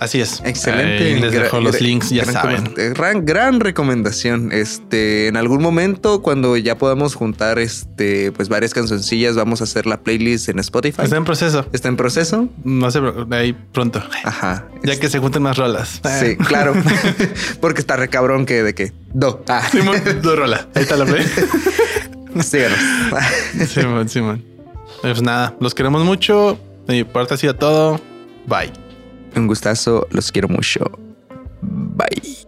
Así 0.01 0.21
es. 0.21 0.41
Excelente. 0.45 1.21
les 1.21 1.33
dejo 1.33 1.61
los 1.61 1.81
links, 1.81 2.11
ya 2.11 2.25
saben. 2.25 2.73
Gran, 2.95 3.25
gran 3.25 3.61
recomendación. 3.61 4.53
Este, 4.53 5.27
en 5.29 5.37
algún 5.37 5.63
momento, 5.63 6.23
cuando 6.23 6.57
ya 6.57 6.79
podamos 6.79 7.15
juntar 7.15 7.59
este, 7.59 8.33
pues 8.33 8.49
varias 8.49 8.75
cancioncillas, 8.75 9.35
vamos 9.37 9.61
a 9.61 9.65
hacer 9.65 9.87
la 9.87 10.01
playlist 10.01 10.49
en 10.49 10.59
Spotify. 10.61 11.03
Está 11.03 11.17
en 11.17 11.25
proceso. 11.25 11.67
Está 11.73 11.89
en 11.89 11.97
proceso. 11.97 12.49
No 12.65 12.91
sé, 12.91 13.01
ahí 13.31 13.57
pronto. 13.73 14.03
Ajá. 14.25 14.67
Ya 14.85 14.99
que 14.99 15.09
se 15.09 15.19
junten 15.19 15.43
más 15.43 15.57
rolas. 15.57 16.01
Sí, 16.21 16.37
claro. 16.37 16.75
Porque 17.61 17.81
está 17.81 17.97
re 17.97 18.09
cabrón 18.09 18.47
que 18.47 18.63
de 18.63 18.75
que 18.75 18.93
do. 19.13 19.43
Ah. 19.49 19.63
Simón, 19.71 20.01
dos 20.23 20.39
rolas. 20.39 20.67
Ahí 20.75 20.83
está 20.83 20.97
la 20.97 21.05
play. 21.07 21.25
Síganos. 22.41 22.79
Simón, 23.69 24.09
Simón. 24.09 24.45
Pues 25.03 25.23
nada, 25.23 25.55
los 25.61 25.75
queremos 25.75 26.05
mucho. 26.05 26.59
De 26.87 26.95
mi 26.95 27.05
parte 27.05 27.35
ha 27.35 27.37
sido 27.37 27.55
todo. 27.55 28.01
Bye. 28.47 28.73
Un 29.37 29.47
gustazo, 29.47 30.07
los 30.11 30.33
quiero 30.33 30.49
mucho. 30.49 30.91
Bye. 31.61 32.48